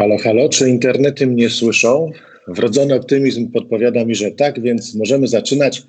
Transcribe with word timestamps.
Halo, 0.00 0.18
halo, 0.18 0.48
czy 0.48 0.70
internety 0.70 1.26
mnie 1.26 1.50
słyszą? 1.50 2.10
Wrodzony 2.48 2.94
optymizm 2.94 3.50
podpowiada 3.50 4.04
mi, 4.04 4.14
że 4.14 4.30
tak, 4.30 4.62
więc 4.62 4.94
możemy 4.94 5.26
zaczynać. 5.26 5.82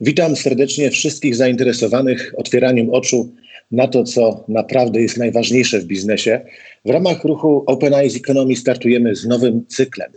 Witam 0.00 0.36
serdecznie 0.36 0.90
wszystkich 0.90 1.36
zainteresowanych 1.36 2.34
otwieraniem 2.36 2.90
oczu 2.90 3.32
na 3.70 3.88
to, 3.88 4.04
co 4.04 4.44
naprawdę 4.48 5.00
jest 5.00 5.16
najważniejsze 5.16 5.78
w 5.78 5.84
biznesie. 5.84 6.40
W 6.84 6.90
ramach 6.90 7.24
ruchu 7.24 7.64
Open 7.66 7.94
Eyes 7.94 8.16
Economy 8.16 8.56
startujemy 8.56 9.16
z 9.16 9.26
nowym 9.26 9.66
cyklem, 9.68 10.10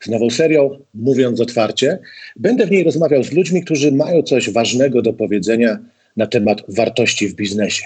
z 0.00 0.08
nową 0.08 0.30
serią 0.30 0.70
Mówiąc 0.94 1.40
Otwarcie. 1.40 1.98
Będę 2.36 2.66
w 2.66 2.70
niej 2.70 2.84
rozmawiał 2.84 3.22
z 3.24 3.32
ludźmi, 3.32 3.64
którzy 3.64 3.92
mają 3.92 4.22
coś 4.22 4.50
ważnego 4.50 5.02
do 5.02 5.12
powiedzenia 5.12 5.78
na 6.16 6.26
temat 6.26 6.62
wartości 6.68 7.28
w 7.28 7.34
biznesie. 7.34 7.84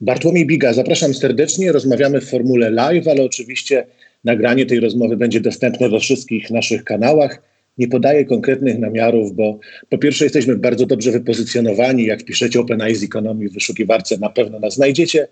Bartłomiej 0.00 0.46
Biga, 0.46 0.72
zapraszam 0.72 1.14
serdecznie. 1.14 1.72
Rozmawiamy 1.72 2.20
w 2.20 2.30
formule 2.30 2.70
live, 2.70 3.08
ale 3.08 3.22
oczywiście 3.22 3.86
nagranie 4.24 4.66
tej 4.66 4.80
rozmowy 4.80 5.16
będzie 5.16 5.40
dostępne 5.40 5.88
we 5.88 6.00
wszystkich 6.00 6.50
naszych 6.50 6.84
kanałach. 6.84 7.42
Nie 7.78 7.88
podaję 7.88 8.24
konkretnych 8.24 8.78
namiarów, 8.78 9.36
bo 9.36 9.58
po 9.88 9.98
pierwsze 9.98 10.24
jesteśmy 10.24 10.56
bardzo 10.56 10.86
dobrze 10.86 11.10
wypozycjonowani. 11.10 12.04
Jak 12.04 12.24
piszecie 12.24 12.60
Open 12.60 12.80
Eyes 12.80 13.02
Economy 13.02 13.48
w 13.48 13.52
wyszukiwarce, 13.52 14.18
na 14.18 14.30
pewno 14.30 14.58
nas 14.58 14.74
znajdziecie. 14.74 15.28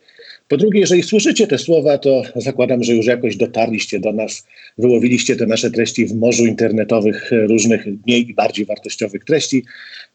Po 0.48 0.56
drugie, 0.56 0.80
jeżeli 0.80 1.02
słyszycie 1.02 1.47
te 1.47 1.59
słowa, 1.59 1.98
to 1.98 2.23
zakładam, 2.37 2.83
że 2.84 2.95
już 2.95 3.06
jakoś 3.06 3.37
dotarliście 3.37 4.01
do 4.01 4.12
nas, 4.12 4.47
wyłowiliście 4.78 5.36
te 5.36 5.47
nasze 5.47 5.70
treści 5.70 6.06
w 6.06 6.14
morzu 6.14 6.47
internetowych 6.47 7.30
różnych 7.48 7.86
mniej 8.06 8.30
i 8.30 8.34
bardziej 8.34 8.66
wartościowych 8.66 9.25
treści. 9.25 9.64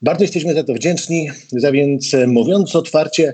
Bardzo 0.01 0.23
jesteśmy 0.23 0.53
za 0.53 0.63
to 0.63 0.73
wdzięczni, 0.73 1.29
za 1.51 1.71
więc 1.71 2.15
mówiąc 2.27 2.75
otwarcie, 2.75 3.33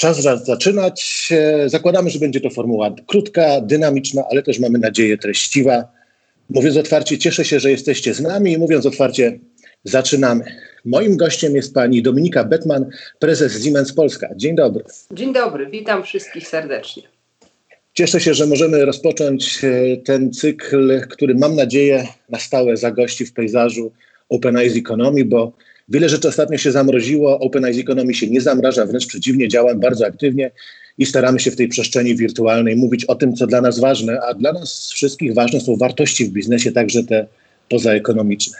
czas 0.00 0.22
zaczynać. 0.44 1.28
Zakładamy, 1.66 2.10
że 2.10 2.18
będzie 2.18 2.40
to 2.40 2.50
formuła 2.50 2.94
krótka, 3.06 3.60
dynamiczna, 3.60 4.24
ale 4.30 4.42
też 4.42 4.58
mamy 4.58 4.78
nadzieję 4.78 5.18
treściwa. 5.18 5.84
Mówiąc 6.50 6.76
otwarcie, 6.76 7.18
cieszę 7.18 7.44
się, 7.44 7.60
że 7.60 7.70
jesteście 7.70 8.14
z 8.14 8.20
nami 8.20 8.52
i 8.52 8.58
mówiąc 8.58 8.86
otwarcie, 8.86 9.38
zaczynamy. 9.84 10.44
Moim 10.84 11.16
gościem 11.16 11.56
jest 11.56 11.74
pani 11.74 12.02
Dominika 12.02 12.44
Betman, 12.44 12.86
prezes 13.18 13.64
Siemens 13.64 13.92
Polska. 13.92 14.28
Dzień 14.36 14.56
dobry. 14.56 14.84
Dzień 15.12 15.32
dobry, 15.32 15.66
witam 15.66 16.02
wszystkich 16.02 16.48
serdecznie. 16.48 17.02
Cieszę 17.94 18.20
się, 18.20 18.34
że 18.34 18.46
możemy 18.46 18.84
rozpocząć 18.84 19.64
e, 19.64 19.96
ten 19.96 20.32
cykl, 20.32 21.00
który 21.10 21.34
mam 21.34 21.56
nadzieję 21.56 22.06
na 22.28 22.38
stałe 22.38 22.76
zagości 22.76 23.26
w 23.26 23.32
pejzażu 23.32 23.92
Open 24.28 24.56
Eyes 24.56 24.76
Economy, 24.76 25.24
bo 25.24 25.52
wiele 25.90 26.08
rzeczy 26.08 26.28
ostatnio 26.28 26.58
się 26.58 26.72
zamroziło. 26.72 27.38
Open 27.38 27.64
Eyes 27.64 27.78
Economy 27.78 28.14
się 28.14 28.26
nie 28.26 28.40
zamraża, 28.40 28.86
wręcz 28.86 29.06
przeciwnie, 29.06 29.48
działam 29.48 29.80
bardzo 29.80 30.06
aktywnie 30.06 30.50
i 30.98 31.06
staramy 31.06 31.40
się 31.40 31.50
w 31.50 31.56
tej 31.56 31.68
przestrzeni 31.68 32.16
wirtualnej 32.16 32.76
mówić 32.76 33.04
o 33.04 33.14
tym, 33.14 33.36
co 33.36 33.46
dla 33.46 33.60
nas 33.60 33.78
ważne, 33.78 34.20
a 34.20 34.34
dla 34.34 34.52
nas 34.52 34.90
wszystkich 34.92 35.34
ważne 35.34 35.60
są 35.60 35.76
wartości 35.76 36.24
w 36.24 36.30
biznesie, 36.30 36.72
także 36.72 37.04
te 37.04 37.26
pozaekonomiczne. 37.68 38.58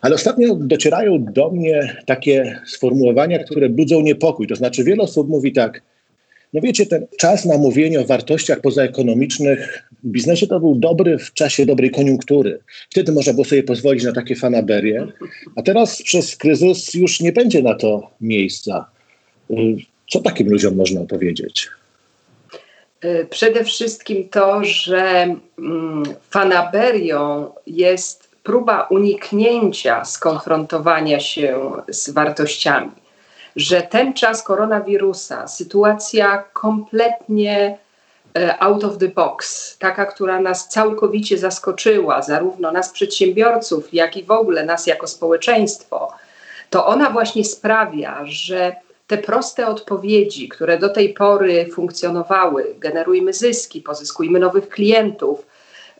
Ale 0.00 0.14
ostatnio 0.14 0.54
docierają 0.54 1.24
do 1.24 1.50
mnie 1.50 1.96
takie 2.06 2.60
sformułowania, 2.66 3.44
które 3.44 3.68
budzą 3.68 4.00
niepokój. 4.00 4.46
To 4.46 4.56
znaczy, 4.56 4.84
wiele 4.84 5.02
osób 5.02 5.28
mówi 5.28 5.52
tak, 5.52 5.82
no 6.52 6.60
wiecie, 6.60 6.86
ten 6.86 7.06
czas 7.18 7.44
na 7.44 7.58
mówienie 7.58 8.00
o 8.00 8.04
wartościach 8.04 8.60
pozaekonomicznych 8.60 9.88
w 10.04 10.08
biznesie 10.08 10.46
to 10.46 10.60
był 10.60 10.74
dobry 10.74 11.18
w 11.18 11.32
czasie 11.32 11.66
dobrej 11.66 11.90
koniunktury. 11.90 12.58
Wtedy 12.90 13.12
można 13.12 13.32
było 13.32 13.44
sobie 13.44 13.62
pozwolić 13.62 14.04
na 14.04 14.12
takie 14.12 14.36
fanaberie, 14.36 15.06
a 15.56 15.62
teraz 15.62 16.02
przez 16.02 16.36
kryzys 16.36 16.94
już 16.94 17.20
nie 17.20 17.32
będzie 17.32 17.62
na 17.62 17.74
to 17.74 18.10
miejsca. 18.20 18.86
Co 20.10 20.20
takim 20.20 20.50
ludziom 20.50 20.76
można 20.76 21.04
powiedzieć? 21.04 21.68
Y, 23.04 23.26
przede 23.30 23.64
wszystkim 23.64 24.28
to, 24.28 24.64
że 24.64 25.36
mm, 25.58 26.02
fanaberią 26.30 27.50
jest 27.66 28.30
próba 28.42 28.82
uniknięcia 28.82 30.04
skonfrontowania 30.04 31.20
się 31.20 31.70
z 31.88 32.10
wartościami. 32.10 33.01
Że 33.56 33.82
ten 33.82 34.14
czas 34.14 34.42
koronawirusa, 34.42 35.48
sytuacja 35.48 36.44
kompletnie 36.52 37.78
y, 38.38 38.60
out 38.60 38.84
of 38.84 38.98
the 38.98 39.08
box, 39.08 39.76
taka, 39.78 40.06
która 40.06 40.40
nas 40.40 40.68
całkowicie 40.68 41.38
zaskoczyła, 41.38 42.22
zarówno 42.22 42.72
nas 42.72 42.90
przedsiębiorców, 42.90 43.94
jak 43.94 44.16
i 44.16 44.24
w 44.24 44.30
ogóle 44.30 44.64
nas 44.64 44.86
jako 44.86 45.06
społeczeństwo, 45.06 46.12
to 46.70 46.86
ona 46.86 47.10
właśnie 47.10 47.44
sprawia, 47.44 48.20
że 48.24 48.76
te 49.06 49.18
proste 49.18 49.66
odpowiedzi, 49.66 50.48
które 50.48 50.78
do 50.78 50.88
tej 50.88 51.14
pory 51.14 51.68
funkcjonowały, 51.72 52.74
generujmy 52.78 53.32
zyski, 53.32 53.80
pozyskujmy 53.80 54.38
nowych 54.38 54.68
klientów, 54.68 55.46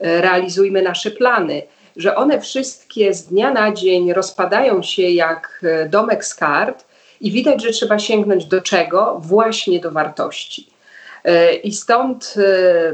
e, 0.01 0.21
realizujmy 0.21 0.83
nasze 0.83 1.11
plany, 1.11 1.63
że 1.97 2.15
one 2.15 2.41
wszystkie 2.41 3.15
z 3.15 3.27
dnia 3.27 3.51
na 3.51 3.73
dzień 3.73 4.13
rozpadają 4.13 4.83
się 4.83 5.03
jak 5.03 5.61
e, 5.63 5.89
domek 5.89 6.25
z 6.25 6.35
kart 6.35 6.85
i 7.23 7.31
widać, 7.31 7.63
że 7.63 7.71
trzeba 7.71 7.99
sięgnąć 7.99 8.45
do 8.45 8.61
czego? 8.61 9.19
Właśnie 9.21 9.81
do 9.81 9.91
wartości. 9.91 10.67
E, 11.25 11.55
I 11.55 11.73
stąd 11.73 12.35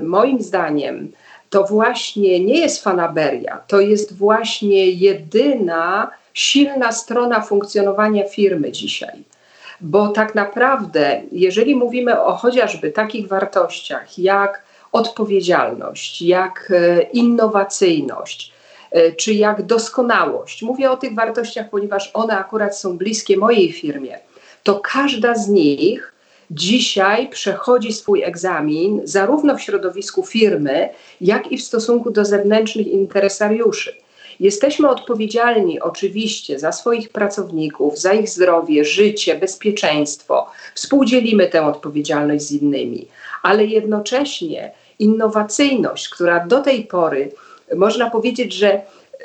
moim 0.03 0.43
zdaniem 0.43 1.13
to 1.51 1.65
właśnie 1.65 2.45
nie 2.45 2.61
jest 2.61 2.83
fanaberia, 2.83 3.61
to 3.67 3.81
jest 3.81 4.17
właśnie 4.17 4.91
jedyna 4.91 6.11
silna 6.35 6.93
strona 6.93 7.41
funkcjonowania 7.41 8.29
firmy 8.29 8.73
dzisiaj 8.73 9.25
bo 9.81 10.09
tak 10.09 10.35
naprawdę, 10.35 11.23
jeżeli 11.33 11.77
mówimy 11.77 12.23
o 12.23 12.33
chociażby 12.33 12.93
takich 12.93 13.29
wartościach 13.29 14.19
jak 14.19 14.63
odpowiedzialność, 14.93 16.23
jak 16.23 16.73
e, 16.75 17.03
innowacyjność, 17.03 18.53
e, 18.53 18.58
czy 19.17 19.35
jak 19.35 19.63
doskonałość, 19.63 20.63
mówię 20.63 20.91
o 20.91 20.97
tych 20.97 21.15
wartościach, 21.15 21.71
ponieważ 21.71 22.11
one 22.15 22.39
akurat 22.39 22.79
są 22.79 22.99
bliskie 22.99 23.37
mojej 23.37 23.73
firmie, 23.73 24.19
to 24.63 24.81
każda 24.81 25.35
z 25.35 25.49
nich 25.49 26.13
dzisiaj 26.51 27.29
przechodzi 27.29 27.93
swój 27.93 28.23
egzamin 28.23 29.01
zarówno 29.05 29.57
w 29.57 29.63
środowisku 29.63 30.23
firmy, 30.23 30.89
jak 31.21 31.53
i 31.53 31.59
w 31.59 31.65
stosunku 31.65 32.11
do 32.11 32.25
zewnętrznych 32.25 32.87
interesariuszy. 32.87 33.95
Jesteśmy 34.41 34.89
odpowiedzialni 34.89 35.81
oczywiście 35.81 36.59
za 36.59 36.73
swoich 36.73 37.09
pracowników, 37.09 37.99
za 37.99 38.13
ich 38.13 38.29
zdrowie, 38.29 38.85
życie, 38.85 39.35
bezpieczeństwo. 39.35 40.47
Współdzielimy 40.75 41.47
tę 41.47 41.67
odpowiedzialność 41.67 42.45
z 42.45 42.53
innymi, 42.53 43.09
ale 43.43 43.65
jednocześnie 43.65 44.73
innowacyjność, 44.99 46.09
która 46.09 46.47
do 46.47 46.61
tej 46.61 46.85
pory 46.85 47.33
można 47.77 48.11
powiedzieć, 48.11 48.53
że 48.53 48.81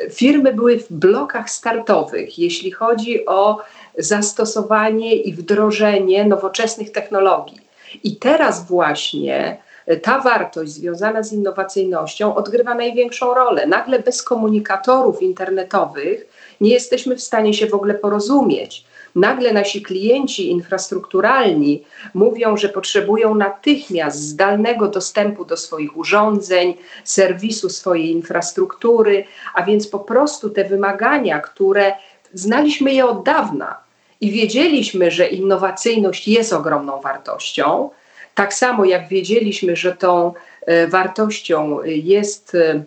firmy 0.09 0.54
były 0.54 0.80
w 0.80 0.94
blokach 0.94 1.50
startowych, 1.50 2.40
jeśli 2.40 2.72
chodzi 2.72 3.26
o 3.26 3.58
zastosowanie 3.98 5.16
i 5.16 5.34
wdrożenie 5.34 6.26
nowoczesnych 6.26 6.92
technologii. 6.92 7.58
I 8.04 8.16
teraz 8.16 8.68
właśnie 8.68 9.58
ta 10.02 10.20
wartość 10.20 10.72
związana 10.72 11.24
z 11.24 11.34
innowacyjnością 11.34 12.36
odgrywa 12.36 12.76
największą 12.76 13.34
rolę. 13.34 13.68
Nagle 13.68 14.00
bez 14.00 14.24
komunikatorów 14.24 15.22
internetowych 15.22 16.28
nie 16.62 16.70
jesteśmy 16.70 17.16
w 17.16 17.22
stanie 17.22 17.54
się 17.54 17.68
w 17.68 17.74
ogóle 17.74 17.94
porozumieć. 17.94 18.86
Nagle 19.16 19.53
nasi 19.53 19.81
klienci 19.81 20.51
infrastrukturalni 20.51 21.84
mówią, 22.13 22.57
że 22.57 22.69
potrzebują 22.69 23.35
natychmiast 23.35 24.19
zdalnego 24.19 24.88
dostępu 24.88 25.46
do 25.46 25.57
swoich 25.57 25.97
urządzeń, 25.97 26.74
serwisu 27.03 27.69
swojej 27.69 28.12
infrastruktury, 28.12 29.25
a 29.53 29.63
więc 29.63 29.88
po 29.88 30.00
prostu 30.00 30.50
te 30.50 30.63
wymagania, 30.63 31.40
które 31.40 31.94
znaliśmy 32.34 32.94
je 32.94 33.06
od 33.06 33.24
dawna 33.24 33.78
i 34.22 34.31
wiedzieliśmy, 34.31 35.12
że 35.12 35.28
innowacyjność 35.28 36.28
jest 36.28 36.53
ogromną 36.53 37.01
wartością, 37.01 37.90
tak 38.35 38.53
samo 38.53 38.85
jak 38.85 39.07
wiedzieliśmy, 39.07 39.75
że 39.75 39.95
tą 39.95 40.34
e, 40.66 40.88
wartością 40.88 41.84
jest 41.84 42.56
e, 42.56 42.84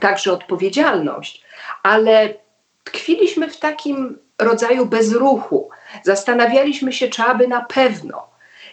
także 0.00 0.32
odpowiedzialność, 0.32 1.44
ale 1.82 2.34
tkwiliśmy 2.84 3.50
w 3.50 3.58
takim 3.58 4.18
rodzaju 4.38 4.86
bezruchu. 4.86 5.68
Zastanawialiśmy 6.02 6.92
się, 6.92 7.08
czy 7.08 7.22
aby 7.22 7.48
na 7.48 7.60
pewno. 7.60 8.26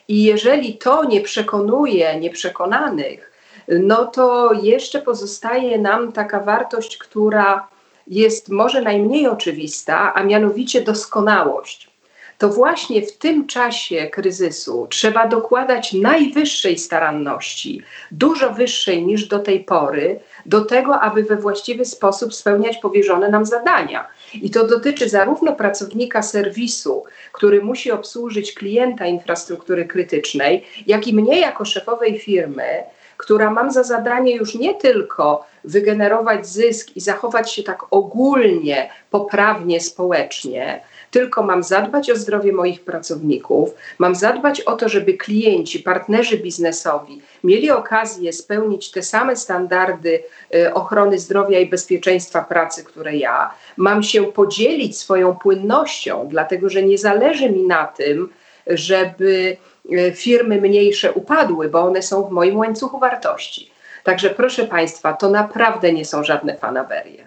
I 0.07 0.23
jeżeli 0.23 0.77
to 0.77 1.03
nie 1.03 1.21
przekonuje 1.21 2.19
nieprzekonanych, 2.19 3.31
no 3.67 4.05
to 4.05 4.53
jeszcze 4.53 5.01
pozostaje 5.01 5.79
nam 5.79 6.11
taka 6.11 6.39
wartość, 6.39 6.97
która 6.97 7.67
jest 8.07 8.49
może 8.49 8.81
najmniej 8.81 9.27
oczywista, 9.27 10.13
a 10.13 10.23
mianowicie 10.23 10.81
doskonałość 10.81 11.94
to 12.37 12.49
właśnie 12.49 13.01
w 13.01 13.17
tym 13.17 13.47
czasie 13.47 14.07
kryzysu 14.07 14.87
trzeba 14.89 15.27
dokładać 15.27 15.93
najwyższej 15.93 16.77
staranności, 16.77 17.81
dużo 18.11 18.53
wyższej 18.53 19.05
niż 19.05 19.27
do 19.27 19.39
tej 19.39 19.63
pory, 19.63 20.19
do 20.45 20.65
tego, 20.65 20.99
aby 20.99 21.23
we 21.23 21.35
właściwy 21.35 21.85
sposób 21.85 22.33
spełniać 22.33 22.77
powierzone 22.77 23.29
nam 23.29 23.45
zadania. 23.45 24.07
I 24.33 24.49
to 24.49 24.67
dotyczy 24.67 25.09
zarówno 25.09 25.53
pracownika 25.53 26.21
serwisu, 26.21 27.03
który 27.31 27.61
musi 27.61 27.91
obsłużyć 27.91 28.53
klienta 28.53 29.05
infrastruktury 29.05 29.85
krytycznej, 29.85 30.65
jak 30.87 31.07
i 31.07 31.13
mnie 31.13 31.39
jako 31.39 31.65
szefowej 31.65 32.19
firmy, 32.19 32.83
która 33.17 33.51
mam 33.51 33.71
za 33.71 33.83
zadanie 33.83 34.35
już 34.35 34.55
nie 34.55 34.73
tylko 34.73 35.45
wygenerować 35.63 36.47
zysk 36.47 36.95
i 36.95 37.01
zachować 37.01 37.53
się 37.53 37.63
tak 37.63 37.83
ogólnie, 37.91 38.89
poprawnie 39.09 39.81
społecznie, 39.81 40.81
tylko 41.15 41.43
mam 41.43 41.63
zadbać 41.63 42.11
o 42.11 42.15
zdrowie 42.15 42.53
moich 42.53 42.81
pracowników, 42.81 43.69
mam 43.97 44.15
zadbać 44.15 44.61
o 44.61 44.75
to, 44.75 44.89
żeby 44.89 45.13
klienci, 45.13 45.79
partnerzy 45.79 46.37
biznesowi 46.37 47.21
mieli 47.43 47.71
okazję 47.71 48.33
spełnić 48.33 48.91
te 48.91 49.01
same 49.03 49.35
standardy 49.35 50.23
y, 50.55 50.73
ochrony 50.73 51.19
zdrowia 51.19 51.59
i 51.59 51.65
bezpieczeństwa 51.65 52.41
pracy, 52.41 52.83
które 52.83 53.15
ja, 53.15 53.53
mam 53.77 54.03
się 54.03 54.23
podzielić 54.23 54.97
swoją 54.97 55.35
płynnością, 55.35 56.27
dlatego 56.29 56.69
że 56.69 56.83
nie 56.83 56.97
zależy 56.97 57.51
mi 57.51 57.63
na 57.67 57.87
tym, 57.87 58.29
żeby 58.67 59.57
y, 59.91 60.13
firmy 60.15 60.61
mniejsze 60.61 61.13
upadły, 61.13 61.69
bo 61.69 61.79
one 61.79 62.01
są 62.01 62.23
w 62.23 62.31
moim 62.31 62.57
łańcuchu 62.57 62.99
wartości. 62.99 63.71
Także 64.03 64.29
proszę 64.29 64.65
Państwa, 64.65 65.13
to 65.13 65.29
naprawdę 65.29 65.93
nie 65.93 66.05
są 66.05 66.23
żadne 66.23 66.57
fanaberie. 66.57 67.24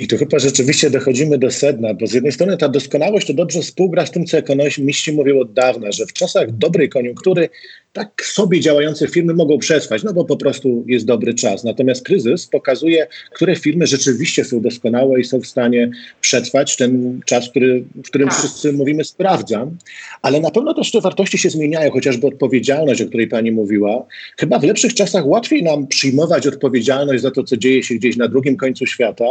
I 0.00 0.08
tu 0.08 0.16
chyba 0.16 0.38
rzeczywiście 0.38 0.90
dochodzimy 0.90 1.38
do 1.38 1.50
sedna, 1.50 1.94
bo 1.94 2.06
z 2.06 2.12
jednej 2.12 2.32
strony 2.32 2.56
ta 2.56 2.68
doskonałość 2.68 3.26
to 3.26 3.34
dobrze 3.34 3.62
współgra 3.62 4.06
z 4.06 4.10
tym, 4.10 4.26
co 4.26 4.38
ekonomiści 4.38 5.12
mówią 5.12 5.40
od 5.40 5.52
dawna, 5.52 5.92
że 5.92 6.06
w 6.06 6.12
czasach 6.12 6.52
dobrej 6.52 6.88
koniunktury 6.88 7.48
tak 7.92 8.24
sobie 8.24 8.60
działające 8.60 9.08
firmy 9.08 9.34
mogą 9.34 9.58
przetrwać, 9.58 10.02
no 10.02 10.12
bo 10.12 10.24
po 10.24 10.36
prostu 10.36 10.84
jest 10.86 11.06
dobry 11.06 11.34
czas. 11.34 11.64
Natomiast 11.64 12.04
kryzys 12.04 12.46
pokazuje, 12.46 13.06
które 13.32 13.56
firmy 13.56 13.86
rzeczywiście 13.86 14.44
są 14.44 14.60
doskonałe 14.60 15.20
i 15.20 15.24
są 15.24 15.40
w 15.40 15.46
stanie 15.46 15.90
przetrwać 16.20 16.76
ten 16.76 17.20
czas, 17.24 17.50
który, 17.50 17.84
w 18.04 18.06
którym 18.06 18.28
tak. 18.28 18.38
wszyscy 18.38 18.72
mówimy 18.72 19.04
sprawdzam. 19.04 19.76
Ale 20.22 20.40
na 20.40 20.50
pewno 20.50 20.74
też 20.74 20.90
te 20.90 21.00
wartości 21.00 21.38
się 21.38 21.50
zmieniają, 21.50 21.90
chociażby 21.90 22.26
odpowiedzialność, 22.26 23.02
o 23.02 23.06
której 23.06 23.28
pani 23.28 23.52
mówiła. 23.52 24.06
Chyba 24.38 24.58
w 24.58 24.64
lepszych 24.64 24.94
czasach 24.94 25.26
łatwiej 25.26 25.62
nam 25.62 25.86
przyjmować 25.86 26.46
odpowiedzialność 26.46 27.22
za 27.22 27.30
to, 27.30 27.44
co 27.44 27.56
dzieje 27.56 27.82
się 27.82 27.94
gdzieś 27.94 28.16
na 28.16 28.28
drugim 28.28 28.56
końcu 28.56 28.86
świata, 28.86 29.24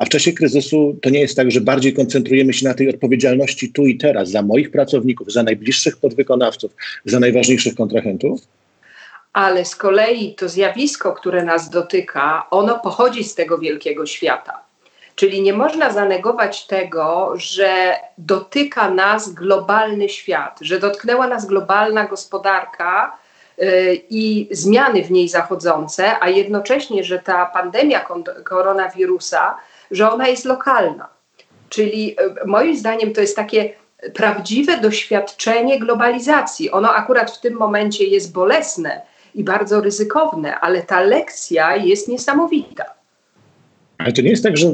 a 0.00 0.04
w 0.04 0.08
czasie 0.08 0.32
kryzysu 0.32 0.96
to 1.02 1.10
nie 1.10 1.20
jest 1.20 1.36
tak, 1.36 1.50
że 1.50 1.60
bardziej 1.60 1.94
koncentrujemy 1.94 2.52
się 2.52 2.68
na 2.68 2.74
tej 2.74 2.88
odpowiedzialności 2.88 3.72
tu 3.72 3.86
i 3.86 3.98
teraz 3.98 4.30
za 4.30 4.42
moich 4.42 4.70
pracowników, 4.70 5.32
za 5.32 5.42
najbliższych 5.42 5.96
podwykonawców, 5.96 6.72
za 7.04 7.20
najważniejszych 7.20 7.74
kontrahentów? 7.74 8.40
Ale 9.32 9.64
z 9.64 9.76
kolei 9.76 10.34
to 10.34 10.48
zjawisko, 10.48 11.12
które 11.12 11.44
nas 11.44 11.70
dotyka, 11.70 12.46
ono 12.50 12.78
pochodzi 12.78 13.24
z 13.24 13.34
tego 13.34 13.58
wielkiego 13.58 14.06
świata. 14.06 14.60
Czyli 15.14 15.42
nie 15.42 15.52
można 15.52 15.92
zanegować 15.92 16.66
tego, 16.66 17.32
że 17.36 17.94
dotyka 18.18 18.90
nas 18.90 19.32
globalny 19.32 20.08
świat, 20.08 20.58
że 20.60 20.78
dotknęła 20.78 21.26
nas 21.26 21.46
globalna 21.46 22.06
gospodarka 22.06 23.16
yy, 23.58 23.66
i 24.10 24.48
zmiany 24.50 25.04
w 25.04 25.10
niej 25.10 25.28
zachodzące, 25.28 26.20
a 26.20 26.28
jednocześnie, 26.28 27.04
że 27.04 27.18
ta 27.18 27.46
pandemia 27.46 28.06
koronawirusa 28.44 29.56
że 29.90 30.12
ona 30.12 30.28
jest 30.28 30.44
lokalna. 30.44 31.08
Czyli 31.68 32.16
e, 32.18 32.46
moim 32.46 32.76
zdaniem 32.76 33.12
to 33.12 33.20
jest 33.20 33.36
takie 33.36 33.72
prawdziwe 34.14 34.76
doświadczenie 34.76 35.78
globalizacji. 35.78 36.70
Ono 36.70 36.94
akurat 36.94 37.30
w 37.30 37.40
tym 37.40 37.54
momencie 37.54 38.04
jest 38.04 38.32
bolesne 38.32 39.02
i 39.34 39.44
bardzo 39.44 39.80
ryzykowne, 39.80 40.60
ale 40.60 40.82
ta 40.82 41.00
lekcja 41.00 41.76
jest 41.76 42.08
niesamowita. 42.08 42.84
Ale 44.04 44.12
to 44.12 44.22
nie 44.22 44.30
jest 44.30 44.42
tak, 44.42 44.56
że 44.56 44.72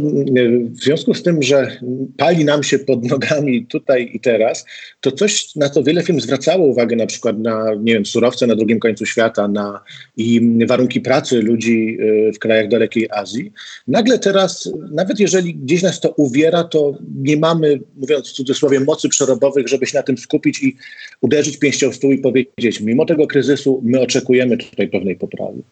w 0.71 0.79
związku 0.83 1.15
z 1.15 1.23
tym, 1.23 1.43
że 1.43 1.79
pali 2.17 2.45
nam 2.45 2.63
się 2.63 2.79
pod 2.79 3.05
nogami 3.05 3.67
tutaj 3.67 4.11
i 4.13 4.21
teraz, 4.21 4.65
to 5.01 5.13
coś, 5.13 5.57
na 5.57 5.69
co 5.69 5.83
wiele 5.83 6.03
firm 6.03 6.21
zwracało 6.21 6.67
uwagę, 6.67 6.97
na 6.97 7.07
przykład 7.07 7.39
na, 7.39 7.75
nie 7.75 7.95
wiem, 7.95 8.07
surowce 8.07 8.47
na 8.47 8.57
drugim 8.57 8.81
końcu 8.81 9.07
świata, 9.07 9.49
na 9.49 9.81
i 10.17 10.59
warunki 10.67 11.01
pracy 11.01 11.43
ludzi 11.43 11.99
y, 12.01 12.33
w 12.33 12.39
krajach 12.39 12.69
dalekiej 12.69 13.09
Azji. 13.11 13.53
Nagle 13.89 14.19
teraz, 14.19 14.73
nawet 14.91 15.21
jeżeli 15.21 15.55
gdzieś 15.55 15.83
nas 15.83 16.01
to 16.01 16.11
uwiera, 16.11 16.65
to 16.65 16.99
nie 17.17 17.37
mamy, 17.37 17.81
mówiąc 17.97 18.29
w 18.29 18.33
cudzysłowie, 18.33 18.81
mocy 18.81 19.09
przerobowych, 19.09 19.69
żeby 19.69 19.87
się 19.87 19.99
na 19.99 20.03
tym 20.03 20.19
skupić 20.19 20.63
i 20.63 20.77
uderzyć 21.21 21.59
pięścią 21.59 21.91
w 21.91 21.97
stół 21.97 22.13
i 22.13 22.19
powiedzieć, 22.19 22.81
mimo 22.81 23.07
tego 23.07 23.27
kryzysu 23.27 23.81
my 23.85 24.01
oczekujemy 24.01 24.57
tutaj 24.57 24.89
pewnej 24.89 25.17
poprawy. 25.17 25.63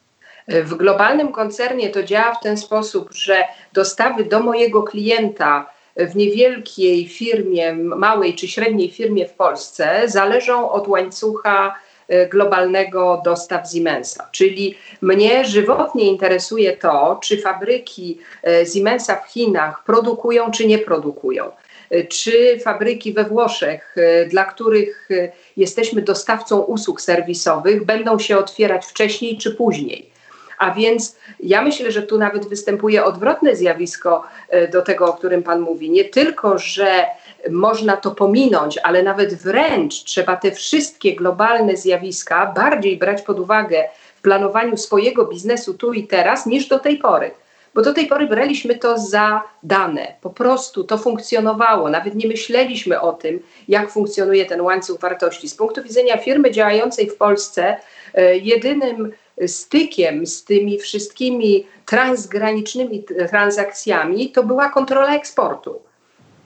W 0.48 0.74
globalnym 0.74 1.32
koncernie 1.32 1.90
to 1.90 2.02
działa 2.02 2.34
w 2.34 2.42
ten 2.42 2.56
sposób, 2.56 3.08
że 3.12 3.44
dostawy 3.72 4.24
do 4.24 4.40
mojego 4.40 4.82
klienta 4.82 5.74
w 5.96 6.16
niewielkiej 6.16 7.08
firmie, 7.08 7.72
małej 7.74 8.34
czy 8.34 8.48
średniej 8.48 8.90
firmie 8.90 9.28
w 9.28 9.32
Polsce 9.32 10.02
zależą 10.06 10.70
od 10.70 10.88
łańcucha 10.88 11.74
e, 12.08 12.26
globalnego 12.28 13.22
dostaw 13.24 13.70
Siemensa. 13.72 14.28
Czyli 14.32 14.74
mnie 15.00 15.44
żywotnie 15.44 16.04
interesuje 16.04 16.76
to, 16.76 17.20
czy 17.22 17.42
fabryki 17.42 18.18
e, 18.46 18.66
Siemensa 18.66 19.16
w 19.16 19.32
Chinach 19.32 19.84
produkują, 19.84 20.50
czy 20.50 20.66
nie 20.66 20.78
produkują. 20.78 21.50
E, 21.90 22.04
czy 22.04 22.58
fabryki 22.64 23.12
we 23.12 23.24
Włoszech, 23.24 23.96
dla 24.28 24.44
których 24.44 25.08
jesteśmy 25.56 26.02
dostawcą 26.02 26.60
usług 26.60 27.00
serwisowych, 27.00 27.84
będą 27.84 28.18
się 28.18 28.38
otwierać 28.38 28.86
wcześniej 28.86 29.38
czy 29.38 29.50
później 29.50 30.13
a 30.58 30.70
więc 30.70 31.16
ja 31.40 31.62
myślę, 31.62 31.92
że 31.92 32.02
tu 32.02 32.18
nawet 32.18 32.48
występuje 32.48 33.04
odwrotne 33.04 33.56
zjawisko 33.56 34.24
e, 34.48 34.68
do 34.68 34.82
tego, 34.82 35.06
o 35.06 35.12
którym 35.12 35.42
Pan 35.42 35.60
mówi. 35.60 35.90
Nie 35.90 36.04
tylko, 36.04 36.58
że 36.58 37.06
można 37.50 37.96
to 37.96 38.10
pominąć, 38.10 38.78
ale 38.78 39.02
nawet 39.02 39.34
wręcz 39.34 40.04
trzeba 40.04 40.36
te 40.36 40.52
wszystkie 40.52 41.16
globalne 41.16 41.76
zjawiska 41.76 42.52
bardziej 42.56 42.96
brać 42.96 43.22
pod 43.22 43.40
uwagę 43.40 43.84
w 44.16 44.22
planowaniu 44.22 44.76
swojego 44.76 45.26
biznesu 45.26 45.74
tu 45.74 45.92
i 45.92 46.06
teraz 46.06 46.46
niż 46.46 46.68
do 46.68 46.78
tej 46.78 46.96
pory. 46.96 47.30
Bo 47.74 47.82
do 47.82 47.92
tej 47.92 48.06
pory 48.06 48.26
braliśmy 48.26 48.74
to 48.74 48.98
za 48.98 49.42
dane, 49.62 50.14
po 50.20 50.30
prostu 50.30 50.84
to 50.84 50.98
funkcjonowało, 50.98 51.88
nawet 51.88 52.14
nie 52.14 52.28
myśleliśmy 52.28 53.00
o 53.00 53.12
tym, 53.12 53.40
jak 53.68 53.90
funkcjonuje 53.90 54.46
ten 54.46 54.60
łańcuch 54.60 55.00
wartości. 55.00 55.48
Z 55.48 55.54
punktu 55.54 55.82
widzenia 55.82 56.16
firmy 56.16 56.50
działającej 56.50 57.10
w 57.10 57.16
Polsce, 57.16 57.76
e, 58.14 58.36
jedynym 58.36 59.12
stykiem 59.46 60.26
z 60.26 60.44
tymi 60.44 60.78
wszystkimi 60.78 61.66
transgranicznymi 61.86 63.04
transakcjami 63.30 64.32
to 64.32 64.42
była 64.42 64.68
kontrola 64.68 65.14
eksportu. 65.14 65.80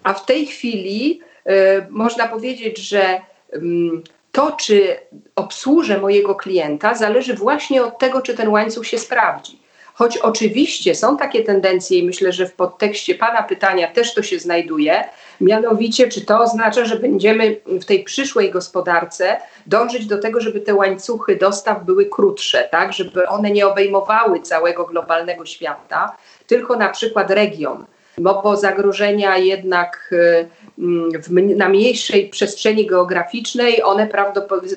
A 0.02 0.14
w 0.14 0.26
tej 0.26 0.46
chwili 0.46 1.20
y, 1.46 1.50
można 1.90 2.29
powiedzieć, 2.29 2.79
że 2.79 3.20
y, 3.55 3.61
to, 4.32 4.52
czy 4.52 4.96
obsłużę 5.37 6.00
mojego 6.00 6.35
klienta, 6.35 6.94
zależy 6.94 7.35
właśnie 7.35 7.85
od 7.85 7.99
tego, 7.99 8.23
czy 8.23 8.35
ten 8.35 8.49
łańcuch 8.49 8.87
się 8.87 8.99
sprawdzi. 8.99 9.58
Choć 9.94 10.19
oczywiście 10.19 10.94
są 10.94 11.17
takie 11.17 11.44
tendencje, 11.44 11.99
i 11.99 12.02
myślę, 12.02 12.32
że 12.32 12.46
w 12.46 12.52
podtekście 12.52 13.14
Pana 13.14 13.42
pytania 13.42 13.88
też 13.88 14.14
to 14.14 14.23
się 14.23 14.38
znajduje, 14.38 15.04
mianowicie, 15.40 16.09
czy 16.09 16.21
to 16.21 16.40
oznacza, 16.40 16.85
że 16.85 16.97
będziemy 16.97 17.61
w 17.66 17.85
tej 17.85 18.04
przyszłej 18.04 18.50
gospodarce 18.50 19.37
dążyć 19.66 20.07
do 20.07 20.18
tego, 20.18 20.40
żeby 20.40 20.61
te 20.61 20.75
łańcuchy 20.75 21.37
dostaw 21.37 21.85
były 21.85 22.07
krótsze, 22.07 22.68
tak, 22.71 22.92
żeby 22.92 23.28
one 23.28 23.50
nie 23.50 23.66
obejmowały 23.66 24.40
całego 24.40 24.85
globalnego 24.85 25.47
świata, 25.47 26.16
tylko 26.47 26.76
na 26.76 26.88
przykład 26.88 27.30
region. 27.30 27.85
Bo 28.18 28.57
zagrożenia 28.57 29.37
jednak 29.37 30.11
y, 30.12 30.49
w, 31.23 31.56
na 31.56 31.68
mniejszej 31.68 32.28
przestrzeni 32.28 32.87
geograficznej, 32.87 33.82
one 33.82 34.08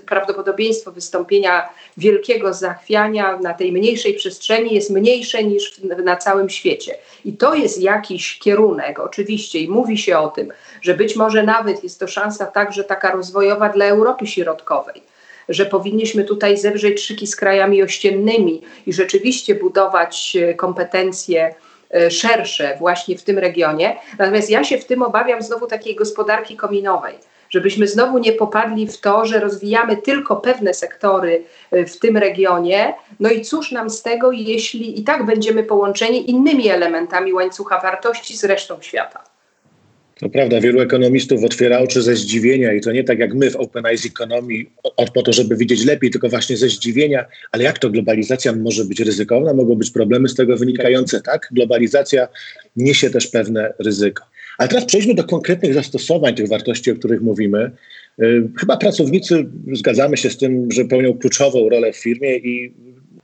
prawdopodobieństwo 0.06 0.92
wystąpienia 0.92 1.70
wielkiego 1.98 2.54
zachwiania 2.54 3.38
na 3.38 3.54
tej 3.54 3.72
mniejszej 3.72 4.14
przestrzeni 4.14 4.76
jest 4.76 4.90
mniejsze 4.90 5.44
niż 5.44 5.82
na 6.04 6.16
całym 6.16 6.50
świecie. 6.50 6.96
I 7.26 7.34
to 7.34 7.56
jest 7.56 7.82
jakiś 7.82 8.40
kierunek, 8.40 9.00
oczywiście, 9.00 9.60
i 9.60 9.70
mówi 9.70 9.98
się 9.98 10.18
o 10.18 10.30
tym, 10.30 10.52
że 10.82 10.94
być 10.94 11.16
może 11.16 11.44
nawet 11.44 11.84
jest 11.84 12.00
to 12.00 12.08
szansa 12.08 12.46
także 12.46 12.84
taka 12.84 13.12
rozwojowa 13.12 13.70
dla 13.70 13.86
Europy 13.86 14.28
Środkowej 14.28 15.02
że 15.50 15.66
powinniśmy 15.66 16.24
tutaj 16.24 16.58
zewrzeć 16.58 17.02
szyki 17.02 17.28
z 17.28 17.36
krajami 17.36 17.84
ościennymi 17.84 18.62
i 18.86 18.94
rzeczywiście 18.94 19.56
budować 19.56 20.38
e, 20.42 20.54
kompetencje 20.54 21.56
szersze 22.10 22.76
właśnie 22.80 23.18
w 23.18 23.24
tym 23.24 23.40
regionie. 23.40 23.96
Natomiast 24.20 24.50
ja 24.50 24.64
się 24.64 24.78
w 24.78 24.86
tym 24.86 25.04
obawiam 25.04 25.42
znowu 25.42 25.68
takiej 25.68 25.96
gospodarki 25.96 26.58
kominowej 26.58 27.16
żebyśmy 27.52 27.88
znowu 27.88 28.18
nie 28.18 28.34
popadli 28.34 28.88
w 28.88 29.02
to, 29.02 29.26
że 29.26 29.40
rozwijamy 29.40 29.98
tylko 29.98 30.36
pewne 30.36 30.74
sektory 30.74 31.44
e, 31.72 31.86
w 31.86 32.00
tym 32.00 32.18
regionie. 32.18 32.94
No 33.20 33.30
i 33.30 33.42
cóż 33.42 33.72
nam 33.72 33.90
z 33.90 34.02
tego, 34.02 34.32
jeśli 34.32 35.00
i 35.00 35.04
tak 35.04 35.26
będziemy 35.26 35.64
połączeni 35.64 36.30
innymi 36.30 36.70
elementami 36.70 37.34
łańcucha 37.34 37.80
wartości 37.80 38.38
z 38.38 38.44
resztą 38.44 38.82
świata. 38.82 39.31
To 40.22 40.30
prawda, 40.30 40.62
wielu 40.62 40.82
ekonomistów 40.82 41.44
otwiera 41.44 41.80
oczy 41.80 42.02
ze 42.02 42.16
zdziwienia 42.16 42.74
i 42.74 42.82
to 42.82 42.92
nie 42.92 43.04
tak 43.04 43.20
jak 43.20 43.34
my 43.34 43.52
w 43.52 43.56
Open 43.56 43.86
Eyes 43.86 44.06
Economy, 44.06 44.54
po 45.14 45.22
to, 45.22 45.34
żeby 45.34 45.56
widzieć 45.56 45.86
lepiej, 45.86 46.12
tylko 46.12 46.30
właśnie 46.30 46.58
ze 46.58 46.70
zdziwienia, 46.70 47.26
ale 47.52 47.64
jak 47.64 47.80
to 47.80 47.90
globalizacja 47.90 48.54
może 48.54 48.86
być 48.86 49.00
ryzykowna, 49.00 49.54
mogą 49.54 49.76
być 49.76 49.92
problemy 49.92 50.30
z 50.30 50.36
tego 50.36 50.58
wynikające, 50.58 51.22
tak? 51.22 51.48
Globalizacja 51.52 52.28
niesie 52.76 53.10
też 53.10 53.28
pewne 53.28 53.74
ryzyko. 53.80 54.24
Ale 54.58 54.70
teraz 54.70 54.86
przejdźmy 54.86 55.14
do 55.14 55.24
konkretnych 55.24 55.74
zastosowań 55.74 56.36
tych 56.36 56.48
wartości, 56.48 56.92
o 56.92 56.96
których 56.96 57.22
mówimy. 57.22 57.72
Y, 58.22 58.50
chyba 58.60 58.78
pracownicy 58.78 59.46
zgadzamy 59.74 60.18
się 60.18 60.30
z 60.30 60.38
tym, 60.38 60.72
że 60.72 60.86
pełnią 60.86 61.18
kluczową 61.18 61.70
rolę 61.70 61.94
w 61.94 61.98
firmie 61.98 62.38
i 62.38 62.74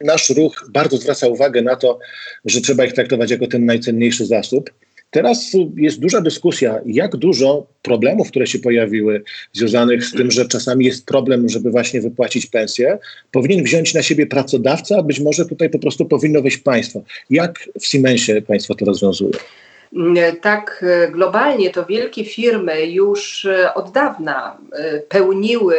nasz 0.01 0.30
ruch 0.30 0.70
bardzo 0.74 0.98
zwraca 0.98 1.27
uwagę 1.27 1.62
na 1.62 1.75
to, 1.75 2.00
że 2.46 2.62
trzeba 2.62 2.86
ich 2.86 2.94
traktować 2.94 3.32
jako 3.32 3.48
ten 3.48 3.66
najcenniejszy 3.66 4.25
zasób. 4.25 4.72
Teraz 5.11 5.51
jest 5.75 5.99
duża 5.99 6.21
dyskusja, 6.21 6.81
jak 6.85 7.15
dużo 7.15 7.67
problemów, 7.81 8.27
które 8.27 8.47
się 8.47 8.59
pojawiły, 8.59 9.23
związanych 9.53 10.05
z 10.05 10.13
tym, 10.13 10.31
że 10.31 10.47
czasami 10.47 10.85
jest 10.85 11.05
problem, 11.05 11.49
żeby 11.49 11.71
właśnie 11.71 12.01
wypłacić 12.01 12.45
pensję, 12.45 12.97
powinien 13.31 13.63
wziąć 13.63 13.93
na 13.93 14.01
siebie 14.01 14.27
pracodawca, 14.27 14.97
a 14.97 15.03
być 15.03 15.19
może 15.19 15.45
tutaj 15.45 15.69
po 15.69 15.79
prostu 15.79 16.05
powinno 16.05 16.41
wejść 16.41 16.57
państwo. 16.57 17.01
Jak 17.29 17.69
w 17.79 17.85
Siemensie 17.85 18.41
państwo 18.41 18.75
to 18.75 18.85
rozwiązują? 18.85 19.31
Tak, 20.41 20.85
globalnie 21.11 21.69
to 21.69 21.85
wielkie 21.85 22.25
firmy 22.25 22.85
już 22.85 23.47
od 23.75 23.91
dawna 23.91 24.57
e, 24.73 24.99
pełniły 24.99 25.77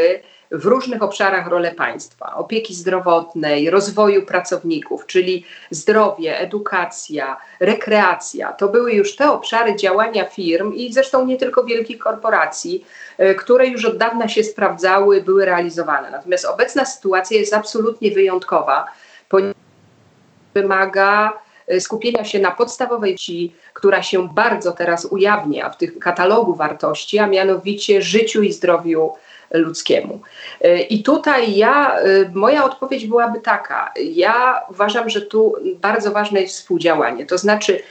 w 0.50 0.64
różnych 0.64 1.02
obszarach 1.02 1.46
rolę 1.46 1.74
państwa, 1.74 2.34
opieki 2.34 2.74
zdrowotnej, 2.74 3.70
rozwoju 3.70 4.26
pracowników, 4.26 5.06
czyli 5.06 5.44
zdrowie, 5.70 6.38
edukacja, 6.38 7.36
rekreacja. 7.60 8.52
To 8.52 8.68
były 8.68 8.92
już 8.92 9.16
te 9.16 9.30
obszary 9.30 9.76
działania 9.76 10.24
firm 10.24 10.72
i 10.72 10.92
zresztą 10.92 11.26
nie 11.26 11.36
tylko 11.36 11.64
wielkich 11.64 11.98
korporacji, 11.98 12.84
e, 13.18 13.34
które 13.34 13.66
już 13.66 13.84
od 13.84 13.96
dawna 13.96 14.28
się 14.28 14.44
sprawdzały, 14.44 15.22
były 15.22 15.44
realizowane. 15.44 16.10
Natomiast 16.10 16.44
obecna 16.44 16.84
sytuacja 16.84 17.38
jest 17.38 17.54
absolutnie 17.54 18.10
wyjątkowa, 18.10 18.86
ponieważ 19.28 19.54
wymaga 20.54 21.32
e, 21.66 21.80
skupienia 21.80 22.24
się 22.24 22.38
na 22.38 22.50
podstawowej 22.50 23.16
wsi, 23.16 23.54
która 23.72 24.02
się 24.02 24.28
bardzo 24.28 24.72
teraz 24.72 25.04
ujawnia 25.04 25.70
w 25.70 25.76
tym 25.76 26.00
katalogu 26.00 26.54
wartości, 26.54 27.18
a 27.18 27.26
mianowicie 27.26 28.02
życiu 28.02 28.42
i 28.42 28.52
zdrowiu 28.52 29.12
ludzkiemu. 29.50 30.20
E, 30.60 30.80
I 30.80 31.02
tutaj 31.02 31.56
ja, 31.56 31.98
e, 31.98 32.04
moja 32.34 32.64
odpowiedź 32.64 33.06
byłaby 33.06 33.40
taka. 33.40 33.92
Ja 34.02 34.62
uważam, 34.70 35.08
że 35.08 35.20
tu 35.20 35.54
bardzo 35.80 36.12
ważne 36.12 36.40
jest 36.40 36.54
współdziałanie. 36.54 37.26
To 37.26 37.38
znaczy, 37.38 37.82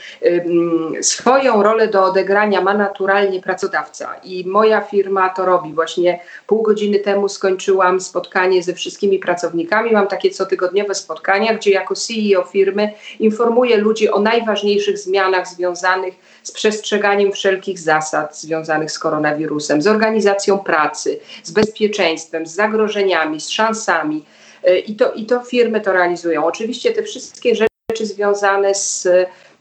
swoją 1.00 1.62
rolę 1.62 1.88
do 1.88 2.04
odegrania 2.04 2.60
ma 2.60 2.74
naturalnie 2.74 3.42
pracodawca 3.42 4.14
i 4.24 4.44
moja 4.46 4.80
firma 4.80 5.28
to 5.28 5.44
robi. 5.44 5.74
Właśnie 5.74 6.20
pół 6.46 6.62
godziny 6.62 6.98
temu 6.98 7.28
skończyłam 7.28 8.00
spotkanie 8.00 8.62
ze 8.62 8.74
wszystkimi 8.74 9.18
pracownikami. 9.18 9.92
Mam 9.92 10.06
takie 10.06 10.30
cotygodniowe 10.30 10.94
spotkania, 10.94 11.54
gdzie 11.54 11.70
jako 11.70 11.94
CEO 11.94 12.44
firmy 12.44 12.92
informuję 13.20 13.76
ludzi 13.76 14.10
o 14.10 14.20
najważniejszych 14.20 14.98
zmianach 14.98 15.48
związanych 15.48 16.14
z 16.42 16.52
przestrzeganiem 16.52 17.32
wszelkich 17.32 17.78
zasad 17.78 18.38
związanych 18.38 18.90
z 18.90 18.98
koronawirusem, 18.98 19.82
z 19.82 19.86
organizacją 19.86 20.58
pracy, 20.58 21.20
z 21.48 21.52
bezpieczeństwem, 21.52 22.46
z 22.46 22.54
zagrożeniami, 22.54 23.40
z 23.40 23.48
szansami. 23.48 24.24
E, 24.64 24.78
I 24.78 24.96
to, 24.96 25.12
I 25.12 25.26
to 25.26 25.40
firmy 25.40 25.80
to 25.80 25.92
realizują. 25.92 26.44
Oczywiście 26.44 26.92
te 26.92 27.02
wszystkie 27.02 27.54
rzeczy 27.54 28.06
związane 28.06 28.74
z 28.74 29.08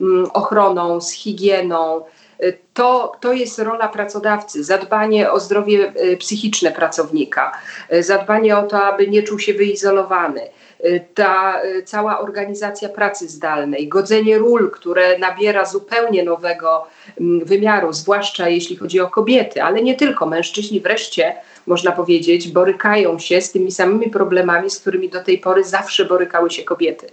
mm, 0.01 0.27
ochroną, 0.33 1.01
z 1.01 1.11
higieną, 1.11 2.01
e, 2.39 2.53
to, 2.73 3.11
to 3.19 3.33
jest 3.33 3.59
rola 3.59 3.87
pracodawcy, 3.87 4.63
zadbanie 4.63 5.31
o 5.31 5.39
zdrowie 5.39 5.93
e, 5.95 6.17
psychiczne 6.17 6.71
pracownika, 6.71 7.51
zadbanie 7.99 8.57
o 8.57 8.63
to, 8.63 8.83
aby 8.83 9.07
nie 9.07 9.23
czuł 9.23 9.39
się 9.39 9.53
wyizolowany, 9.53 10.41
Y, 10.85 11.05
ta 11.13 11.61
y, 11.63 11.83
cała 11.83 12.19
organizacja 12.19 12.89
pracy 12.89 13.27
zdalnej, 13.27 13.87
godzenie 13.87 14.37
ról, 14.37 14.71
które 14.71 15.17
nabiera 15.17 15.65
zupełnie 15.65 16.23
nowego 16.23 16.87
mm, 17.21 17.45
wymiaru, 17.45 17.93
zwłaszcza 17.93 18.49
jeśli 18.49 18.75
chodzi 18.75 18.99
o 18.99 19.09
kobiety, 19.09 19.63
ale 19.63 19.81
nie 19.81 19.95
tylko. 19.95 20.25
Mężczyźni 20.25 20.79
wreszcie, 20.79 21.35
można 21.67 21.91
powiedzieć, 21.91 22.47
borykają 22.47 23.19
się 23.19 23.41
z 23.41 23.51
tymi 23.51 23.71
samymi 23.71 24.09
problemami, 24.09 24.69
z 24.69 24.79
którymi 24.79 25.09
do 25.09 25.23
tej 25.23 25.37
pory 25.37 25.63
zawsze 25.63 26.05
borykały 26.05 26.51
się 26.51 26.63
kobiety 26.63 27.07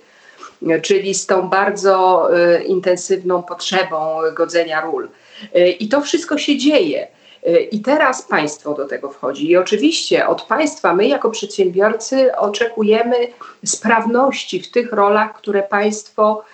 czyli 0.83 1.15
z 1.15 1.27
tą 1.27 1.49
bardzo 1.49 2.29
y, 2.39 2.63
intensywną 2.63 3.43
potrzebą 3.43 4.19
godzenia 4.37 4.81
ról. 4.81 5.09
Y, 5.57 5.69
I 5.69 5.89
to 5.89 6.01
wszystko 6.01 6.39
się 6.39 6.59
dzieje. 6.59 7.09
I 7.71 7.81
teraz 7.81 8.23
państwo 8.23 8.75
do 8.75 8.85
tego 8.85 9.11
wchodzi. 9.11 9.51
I 9.51 9.57
oczywiście 9.57 10.27
od 10.29 10.43
państwa 10.43 10.95
my, 10.95 11.09
jako 11.09 11.31
przedsiębiorcy, 11.31 12.37
oczekujemy 12.37 13.17
sprawności 13.65 14.61
w 14.61 14.71
tych 14.71 14.93
rolach, 14.93 15.35
które 15.35 15.63
państwo 15.63 16.45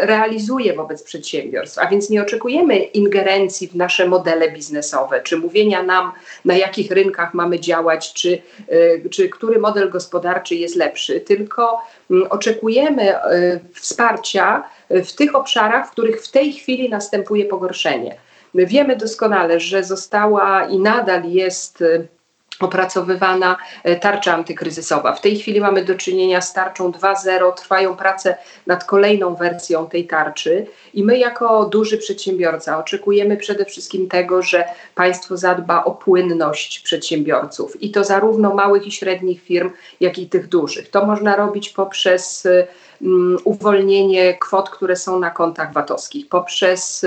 realizuje 0.00 0.74
wobec 0.74 1.02
przedsiębiorstw, 1.02 1.78
a 1.78 1.86
więc 1.86 2.10
nie 2.10 2.22
oczekujemy 2.22 2.76
ingerencji 2.76 3.68
w 3.68 3.76
nasze 3.76 4.08
modele 4.08 4.50
biznesowe, 4.50 5.20
czy 5.22 5.36
mówienia 5.36 5.82
nam, 5.82 6.12
na 6.44 6.56
jakich 6.56 6.90
rynkach 6.90 7.34
mamy 7.34 7.60
działać, 7.60 8.12
czy, 8.12 8.42
y, 8.72 9.02
czy 9.10 9.28
który 9.28 9.58
model 9.58 9.90
gospodarczy 9.90 10.54
jest 10.54 10.76
lepszy, 10.76 11.20
tylko 11.20 11.80
mm, 12.10 12.26
oczekujemy 12.30 13.14
y, 13.14 13.60
wsparcia 13.74 14.64
w 14.90 15.12
tych 15.12 15.34
obszarach, 15.34 15.88
w 15.88 15.90
których 15.90 16.22
w 16.24 16.30
tej 16.30 16.52
chwili 16.52 16.90
następuje 16.90 17.44
pogorszenie. 17.44 18.16
My 18.54 18.66
wiemy 18.66 18.96
doskonale, 18.96 19.60
że 19.60 19.84
została 19.84 20.66
i 20.68 20.78
nadal 20.78 21.24
jest 21.24 21.80
y, 21.80 22.06
opracowywana 22.60 23.56
y, 23.88 23.96
tarcza 23.96 24.34
antykryzysowa. 24.34 25.12
W 25.12 25.20
tej 25.20 25.38
chwili 25.38 25.60
mamy 25.60 25.84
do 25.84 25.94
czynienia 25.94 26.40
z 26.40 26.52
tarczą 26.52 26.90
2.0, 26.90 27.54
trwają 27.54 27.96
prace 27.96 28.36
nad 28.66 28.84
kolejną 28.84 29.34
wersją 29.34 29.86
tej 29.86 30.06
tarczy 30.06 30.66
i 30.94 31.04
my 31.04 31.18
jako 31.18 31.64
duży 31.64 31.98
przedsiębiorca 31.98 32.78
oczekujemy 32.78 33.36
przede 33.36 33.64
wszystkim 33.64 34.08
tego, 34.08 34.42
że 34.42 34.64
państwo 34.94 35.36
zadba 35.36 35.84
o 35.84 35.90
płynność 35.90 36.80
przedsiębiorców 36.80 37.82
i 37.82 37.90
to 37.90 38.04
zarówno 38.04 38.54
małych 38.54 38.86
i 38.86 38.92
średnich 38.92 39.42
firm, 39.42 39.70
jak 40.00 40.18
i 40.18 40.28
tych 40.28 40.48
dużych. 40.48 40.90
To 40.90 41.06
można 41.06 41.36
robić 41.36 41.68
poprzez 41.68 42.46
Mm, 42.46 42.66
uwolnienie 43.44 44.34
kwot, 44.34 44.70
które 44.70 44.96
są 44.96 45.18
na 45.18 45.30
kontach 45.30 45.72
VAT-owskich, 45.72 46.28
poprzez 46.28 47.06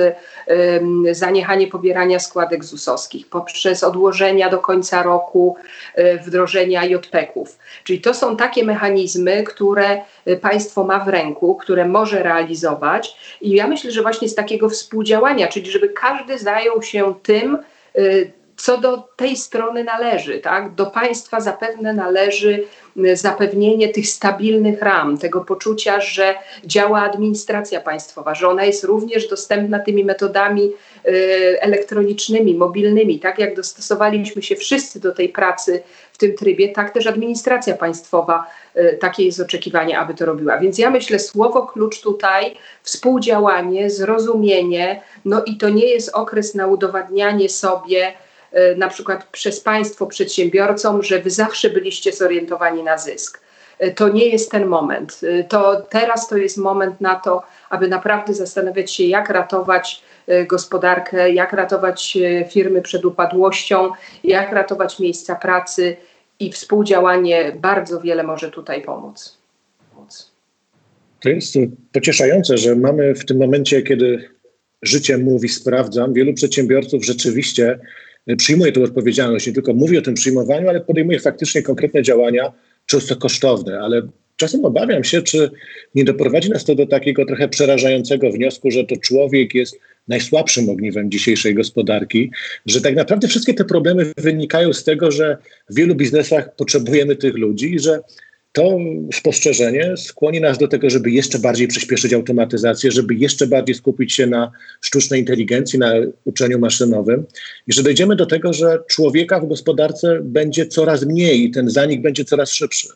zaniechanie 1.12 1.68
pobierania 1.68 2.20
składek 2.20 2.64
ZUS-owskich, 2.64 3.30
poprzez 3.30 3.84
odłożenia 3.84 4.50
do 4.50 4.60
końca 4.60 5.04
roku 5.04 5.56
e, 5.96 6.18
wdrożenia 6.18 6.86
JPEK-ów. 6.86 7.58
Czyli 7.84 8.02
to 8.02 8.14
są 8.14 8.38
takie 8.38 8.66
mechanizmy, 8.66 9.44
które 9.44 10.02
e, 10.26 10.36
państwo 10.36 10.84
ma 10.84 11.00
w 11.00 11.08
ręku, 11.08 11.56
które 11.56 11.86
może 11.86 12.24
realizować 12.24 13.18
i 13.42 13.50
ja 13.50 13.68
myślę, 13.68 13.92
że 13.92 14.02
właśnie 14.02 14.30
z 14.30 14.36
takiego 14.36 14.70
współdziałania, 14.70 15.48
czyli 15.48 15.72
żeby 15.72 15.90
każdy 15.90 16.40
zajął 16.40 16.82
się 16.82 17.14
tym, 17.24 17.58
e, 17.96 18.02
co 18.60 18.78
do 18.78 19.04
tej 19.16 19.38
strony 19.38 19.84
należy. 19.84 20.40
Tak? 20.40 20.76
Do 20.76 20.86
państwa 20.86 21.40
zapewne 21.40 21.94
należy 21.94 22.64
zapewnienie 23.14 23.90
tych 23.90 24.08
stabilnych 24.08 24.82
ram, 24.82 25.18
tego 25.18 25.42
poczucia, 25.42 26.02
że 26.02 26.36
działa 26.66 27.02
administracja 27.02 27.82
państwowa, 27.82 28.36
że 28.36 28.48
ona 28.48 28.66
jest 28.66 28.84
również 28.84 29.28
dostępna 29.28 29.80
tymi 29.80 30.06
metodami 30.06 30.72
y, 31.08 31.62
elektronicznymi, 31.62 32.56
mobilnymi. 32.56 33.20
Tak 33.20 33.40
jak 33.40 33.56
dostosowaliśmy 33.56 34.42
się 34.42 34.56
wszyscy 34.56 35.00
do 35.00 35.12
tej 35.12 35.30
pracy 35.30 35.84
w 36.14 36.18
tym 36.18 36.36
trybie, 36.36 36.70
tak 36.70 36.94
też 36.94 37.08
administracja 37.08 37.78
państwowa, 37.78 38.46
y, 38.78 38.98
takie 39.02 39.26
jest 39.26 39.40
oczekiwanie, 39.40 40.00
aby 40.00 40.14
to 40.14 40.26
robiła. 40.26 40.60
Więc 40.60 40.78
ja 40.78 40.90
myślę, 40.90 41.20
słowo 41.20 41.68
klucz 41.68 42.02
tutaj, 42.02 42.56
współdziałanie, 42.84 43.90
zrozumienie, 43.90 45.02
no 45.26 45.44
i 45.44 45.58
to 45.58 45.70
nie 45.70 45.86
jest 45.86 46.10
okres 46.14 46.56
na 46.56 46.68
udowadnianie 46.68 47.50
sobie, 47.50 48.14
na 48.78 48.88
przykład 48.88 49.28
przez 49.32 49.60
państwo 49.60 50.08
przedsiębiorcom, 50.08 51.04
że 51.04 51.20
wy 51.20 51.30
zawsze 51.30 51.70
byliście 51.70 52.14
zorientowani 52.14 52.84
na 52.84 52.98
zysk. 52.98 53.42
E, 53.80 53.92
to 53.92 54.10
nie 54.10 54.26
jest 54.26 54.52
ten 54.52 54.66
moment. 54.66 55.22
E, 55.24 55.44
to 55.44 55.82
teraz 55.90 56.28
to 56.28 56.38
jest 56.38 56.58
moment 56.58 57.02
na 57.02 57.16
to, 57.16 57.44
aby 57.70 57.88
naprawdę 57.88 58.34
zastanawiać 58.34 58.94
się, 58.94 59.04
jak 59.04 59.30
ratować 59.30 60.04
gospodarkę, 60.48 61.32
jak 61.32 61.54
ratować 61.54 62.18
firmy 62.50 62.82
przed 62.82 63.06
upadłością, 63.06 63.92
jak 64.24 64.52
ratować 64.52 65.00
miejsca 65.00 65.36
pracy 65.36 65.98
i 66.40 66.52
współdziałanie 66.52 67.52
bardzo 67.60 68.02
wiele 68.02 68.24
może 68.24 68.52
tutaj 68.52 68.82
pomóc. 68.82 69.38
To 71.20 71.30
jest 71.30 71.56
pocieszające, 71.92 72.58
że 72.58 72.76
mamy 72.76 73.16
w 73.16 73.26
tym 73.26 73.38
momencie, 73.38 73.82
kiedy 73.82 74.30
życie 74.82 75.18
mówi 75.18 75.50
sprawdzam, 75.50 76.14
wielu 76.14 76.34
przedsiębiorców 76.34 77.06
rzeczywiście 77.06 77.80
przyjmuje 78.38 78.72
tę 78.72 78.84
odpowiedzialność, 78.84 79.48
nie 79.48 79.54
tylko 79.54 79.74
mówi 79.74 79.98
o 79.98 80.02
tym 80.02 80.14
przyjmowaniu, 80.14 80.70
ale 80.70 80.82
podejmuje 80.82 81.20
faktycznie 81.20 81.62
konkretne 81.62 82.04
działania, 82.04 82.52
często 82.86 83.16
kosztowne, 83.16 83.80
ale 83.80 84.02
czasem 84.36 84.66
obawiam 84.66 85.04
się, 85.04 85.22
czy 85.22 85.52
nie 85.96 86.04
doprowadzi 86.04 86.50
nas 86.50 86.66
to 86.66 86.76
do 86.76 86.86
takiego 86.86 87.26
trochę 87.26 87.50
przerażającego 87.50 88.32
wniosku, 88.32 88.72
że 88.72 88.84
to 88.84 88.96
człowiek 88.98 89.56
jest 89.56 89.80
najsłabszym 90.08 90.70
ogniwem 90.70 91.12
dzisiejszej 91.12 91.56
gospodarki, 91.56 92.32
że 92.66 92.82
tak 92.82 92.96
naprawdę 92.96 93.28
wszystkie 93.28 93.54
te 93.54 93.66
problemy 93.66 94.12
wynikają 94.18 94.74
z 94.74 94.84
tego, 94.84 95.12
że 95.12 95.38
w 95.70 95.76
wielu 95.76 95.96
biznesach 95.96 96.56
potrzebujemy 96.56 97.16
tych 97.16 97.36
ludzi 97.36 97.74
i 97.74 97.80
że 97.80 98.00
to 98.60 98.78
spostrzeżenie 99.14 99.98
skłoni 99.98 100.42
nas 100.42 100.58
do 100.58 100.68
tego, 100.68 100.90
żeby 100.90 101.12
jeszcze 101.12 101.40
bardziej 101.40 101.68
przyspieszyć 101.68 102.14
automatyzację, 102.14 102.92
żeby 102.92 103.16
jeszcze 103.16 103.48
bardziej 103.48 103.76
skupić 103.76 104.14
się 104.14 104.28
na 104.28 104.52
sztucznej 104.82 105.20
inteligencji, 105.20 105.80
na 105.80 105.92
uczeniu 106.26 106.60
maszynowym 106.60 107.26
i 107.68 107.74
że 107.74 107.84
dojdziemy 107.84 108.16
do 108.16 108.26
tego, 108.26 108.54
że 108.54 108.80
człowieka 108.88 109.40
w 109.40 109.48
gospodarce 109.48 110.20
będzie 110.22 110.68
coraz 110.68 111.06
mniej 111.06 111.44
i 111.44 111.52
ten 111.52 111.70
zanik 111.70 112.02
będzie 112.02 112.26
coraz 112.26 112.52
szybszy. 112.52 112.88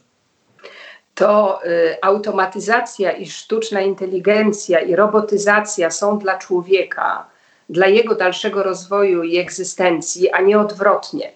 to 1.15 1.60
y, 1.65 2.01
automatyzacja 2.01 3.12
i 3.12 3.25
sztuczna 3.25 3.82
inteligencja 3.82 4.79
i 4.79 4.96
robotyzacja 4.96 5.91
są 5.91 6.20
dla 6.20 6.38
człowieka, 6.38 7.25
dla 7.70 7.88
jego 7.88 8.15
dalszego 8.15 8.63
rozwoju 8.63 9.24
i 9.24 9.38
egzystencji, 9.38 10.29
a 10.29 10.41
nie 10.41 10.60
odwrotnie. 10.60 11.32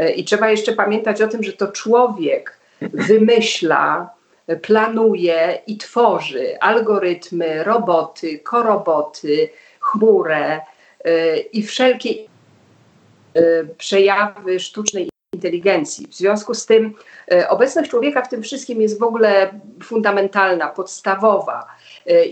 Y, 0.00 0.10
I 0.10 0.24
trzeba 0.24 0.50
jeszcze 0.50 0.72
pamiętać 0.72 1.22
o 1.22 1.28
tym, 1.28 1.42
że 1.42 1.52
to 1.52 1.68
człowiek 1.68 2.59
wymyśla, 2.80 4.10
planuje 4.62 5.62
i 5.66 5.76
tworzy 5.76 6.60
algorytmy, 6.60 7.64
roboty, 7.64 8.38
koroboty, 8.38 9.50
chmurę 9.80 10.60
y, 11.06 11.38
i 11.52 11.62
wszelkie 11.62 12.30
przejawy 13.78 14.60
sztucznej 14.60 15.10
inteligencji. 15.34 16.06
W 16.06 16.14
związku 16.14 16.54
z 16.54 16.66
tym 16.66 16.94
e, 17.32 17.48
obecność 17.48 17.90
człowieka 17.90 18.22
w 18.22 18.28
tym 18.28 18.42
wszystkim 18.42 18.82
jest 18.82 18.98
w 18.98 19.02
ogóle 19.02 19.60
fundamentalna, 19.82 20.68
podstawowa. 20.68 21.66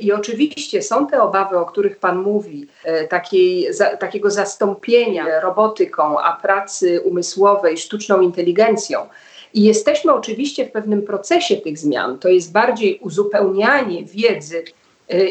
I 0.01 0.13
oczywiście 0.13 0.83
są 0.83 1.07
te 1.07 1.23
obawy, 1.23 1.59
o 1.59 1.67
których 1.67 1.99
Pan 1.99 2.19
mówi, 2.19 2.67
takiej, 3.09 3.75
za, 3.75 3.97
takiego 3.97 4.31
zastąpienia 4.31 5.41
robotyką, 5.41 6.21
a 6.21 6.37
pracy 6.37 7.01
umysłowej 7.01 7.79
sztuczną 7.79 8.21
inteligencją. 8.21 9.07
I 9.55 9.63
jesteśmy 9.63 10.13
oczywiście 10.13 10.67
w 10.67 10.71
pewnym 10.71 11.03
procesie 11.03 11.57
tych 11.57 11.79
zmian. 11.79 12.19
To 12.19 12.29
jest 12.29 12.53
bardziej 12.53 12.99
uzupełnianie 12.99 14.05
wiedzy 14.05 14.65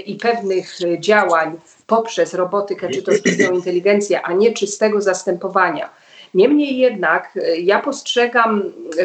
i 0.06 0.16
pewnych 0.16 0.78
działań 1.00 1.58
poprzez 1.88 2.34
robotykę 2.34 2.90
czy 2.90 3.04
to 3.04 3.12
sztuczną 3.16 3.52
inteligencję, 3.52 4.22
a 4.22 4.34
nie 4.34 4.54
czystego 4.54 5.02
zastępowania. 5.02 5.90
Niemniej 6.34 6.78
jednak 6.78 7.30
e, 7.36 7.58
ja 7.58 7.80
postrzegam 7.80 8.64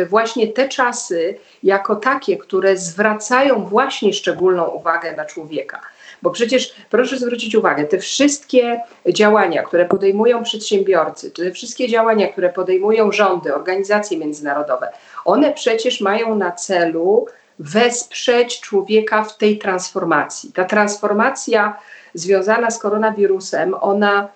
właśnie 0.09 0.49
te 0.49 0.69
czasy 0.69 1.38
jako 1.62 1.97
takie, 1.97 2.37
które 2.37 2.76
zwracają 2.76 3.64
właśnie 3.64 4.12
szczególną 4.12 4.69
uwagę 4.69 5.16
na 5.16 5.25
człowieka. 5.25 5.81
Bo 6.23 6.31
przecież 6.31 6.75
proszę 6.91 7.19
zwrócić 7.19 7.55
uwagę, 7.55 7.85
te 7.85 7.99
wszystkie 7.99 8.81
działania, 9.09 9.62
które 9.62 9.85
podejmują 9.85 10.43
przedsiębiorcy, 10.43 11.31
te 11.31 11.50
wszystkie 11.50 11.88
działania, 11.88 12.29
które 12.29 12.50
podejmują 12.50 13.12
rządy, 13.12 13.55
organizacje 13.55 14.19
międzynarodowe, 14.19 14.93
one 15.25 15.52
przecież 15.52 16.00
mają 16.00 16.35
na 16.35 16.52
celu 16.52 17.26
wesprzeć 17.59 18.61
człowieka 18.61 19.25
w 19.25 19.38
tej 19.38 19.59
transformacji. 19.59 20.52
Ta 20.52 20.64
transformacja 20.64 21.76
związana 22.14 22.71
z 22.71 22.79
koronawirusem, 22.79 23.75
ona 23.81 24.29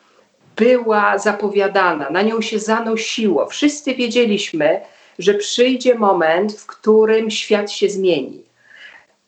była 0.56 1.18
zapowiadana, 1.18 2.10
na 2.10 2.22
nią 2.22 2.40
się 2.40 2.58
zanosiło. 2.58 3.46
Wszyscy 3.46 3.94
wiedzieliśmy, 3.94 4.80
że 5.18 5.34
przyjdzie 5.34 5.94
moment, 5.94 6.52
w 6.52 6.66
którym 6.66 7.30
świat 7.30 7.70
się 7.70 7.88
zmieni. 7.88 8.45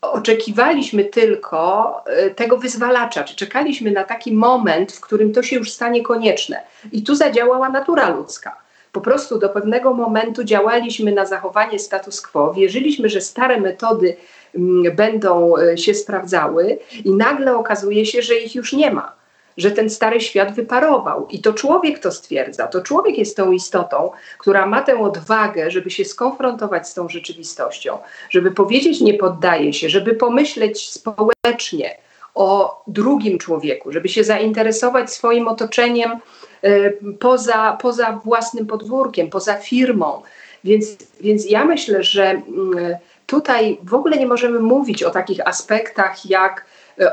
Oczekiwaliśmy 0.03 1.05
tylko 1.05 1.95
e, 2.07 2.31
tego 2.31 2.57
wyzwalacza, 2.57 3.25
czy 3.25 3.37
czekaliśmy 3.37 3.91
na 3.91 4.05
taki 4.05 4.33
moment, 4.33 4.93
w 4.93 5.01
którym 5.01 5.33
to 5.33 5.43
się 5.43 5.57
już 5.57 5.71
stanie 5.71 6.03
konieczne. 6.03 6.63
I 6.93 7.03
tu 7.03 7.15
zadziałała 7.15 7.69
natura 7.69 8.09
ludzka. 8.09 8.57
Po 8.93 9.01
prostu 9.01 9.39
do 9.39 9.49
pewnego 9.49 9.95
momentu 9.95 10.45
działaliśmy 10.45 11.13
na 11.13 11.27
zachowanie 11.27 11.79
status 11.79 12.21
quo, 12.21 12.55
wierzyliśmy, 12.55 13.09
że 13.09 13.21
stare 13.21 13.61
metody 13.61 14.17
mm, 14.55 14.97
będą 14.97 15.57
e, 15.57 15.79
się 15.79 15.95
sprawdzały, 15.95 16.79
i 17.05 17.11
nagle 17.11 17.57
okazuje 17.57 18.07
się, 18.07 18.23
że 18.23 18.35
ich 18.35 18.55
już 18.55 18.73
nie 18.73 18.91
ma 18.91 19.18
że 19.59 19.71
ten 19.71 19.91
stary 19.91 20.21
świat 20.21 20.55
wyparował. 20.55 21.27
I 21.31 21.41
to 21.41 21.53
człowiek 21.53 21.99
to 21.99 22.13
stwierdza. 22.13 22.67
To 22.67 22.81
człowiek 22.81 23.19
jest 23.19 23.37
tą 23.37 23.53
istotą, 23.53 24.11
która 24.39 24.67
ma 24.67 24.83
tę 24.83 25.01
odwagę, 25.01 25.71
żeby 25.71 25.91
się 25.91 26.05
skonfrontować 26.05 26.89
z 26.89 26.95
tą 26.95 27.09
rzeczywistością, 27.09 27.99
żeby 28.31 28.51
powiedzieć 28.51 29.01
nie 29.01 29.15
poddaje 29.15 29.73
się, 29.73 29.89
żeby 29.89 30.15
pomyśleć 30.15 30.91
społecznie 30.91 31.97
o 32.35 32.83
drugim 32.87 33.39
człowieku, 33.39 33.93
żeby 33.93 34.09
się 34.09 34.25
zainteresować 34.25 35.13
swoim 35.13 35.49
otoczeniem 35.49 36.19
y, 36.65 36.99
poza, 37.21 37.79
poza 37.83 38.21
własnym 38.25 38.67
podwórkiem, 38.67 39.31
poza 39.31 39.55
firmą. 39.55 40.23
Więc, 40.65 40.97
więc 41.21 41.51
ja 41.51 41.65
myślę, 41.65 42.03
że 42.03 42.33
y, 42.33 42.99
tutaj 43.27 43.79
w 43.83 43.95
ogóle 43.95 44.17
nie 44.17 44.27
możemy 44.27 44.61
mówić 44.61 45.03
o 45.03 45.11
takich 45.11 45.49
aspektach 45.49 46.27
jak 46.27 46.65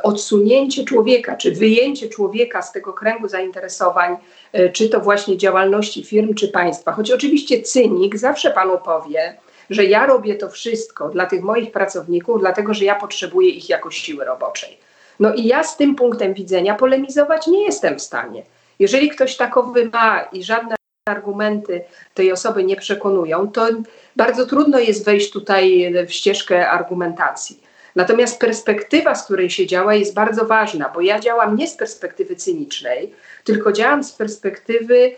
odsunięcie 0.04 0.84
człowieka, 0.84 1.36
czy 1.36 1.52
wyjęcie 1.52 2.10
człowieka 2.10 2.62
z 2.62 2.72
tego 2.72 2.94
kręgu 2.94 3.28
zainteresowań, 3.28 4.18
e, 4.54 4.70
czy 4.70 4.90
to 4.90 5.00
właśnie 5.00 5.38
działalności 5.38 6.04
firm, 6.04 6.34
czy 6.34 6.48
państwa. 6.48 6.92
Choć 6.92 7.12
oczywiście 7.12 7.62
cynik 7.62 8.18
zawsze 8.18 8.52
panu 8.52 8.78
powie, 8.78 9.38
że 9.70 9.86
ja 9.86 10.06
robię 10.06 10.36
to 10.36 10.50
wszystko 10.50 11.10
dla 11.10 11.26
tych 11.26 11.42
moich 11.42 11.72
pracowników, 11.72 12.40
dlatego 12.40 12.74
że 12.74 12.86
ja 12.86 12.96
potrzebuję 12.96 13.50
ich 13.50 13.70
jako 13.70 13.92
siły 13.92 14.26
roboczej. 14.26 14.78
No 15.20 15.34
i 15.34 15.46
ja 15.46 15.64
z 15.64 15.78
tym 15.78 15.96
punktem 15.96 16.34
widzenia 16.34 16.76
polemizować 16.76 17.48
nie 17.48 17.66
jestem 17.66 18.00
w 18.00 18.02
stanie. 18.02 18.44
Jeżeli 18.80 19.10
ktoś 19.10 19.38
takowy 19.38 19.90
ma 19.94 20.22
i 20.22 20.44
żadne 20.44 20.76
argumenty 21.10 21.82
tej 22.14 22.32
osoby 22.32 22.64
nie 22.64 22.76
przekonują, 22.76 23.52
to 23.52 23.68
bardzo 24.16 24.46
trudno 24.46 24.80
jest 24.80 25.06
wejść 25.06 25.32
tutaj 25.32 25.94
w 26.08 26.14
ścieżkę 26.14 26.70
argumentacji. 26.70 27.65
Natomiast 27.96 28.40
perspektywa, 28.40 29.16
z 29.16 29.26
której 29.26 29.50
się 29.50 29.68
działa, 29.68 29.96
jest 29.96 30.14
bardzo 30.14 30.46
ważna, 30.46 30.90
bo 30.90 31.02
ja 31.02 31.20
działam 31.20 31.56
nie 31.56 31.68
z 31.68 31.76
perspektywy 31.76 32.36
cynicznej, 32.36 33.14
tylko 33.44 33.72
działam 33.72 34.04
z 34.04 34.12
perspektywy 34.12 35.12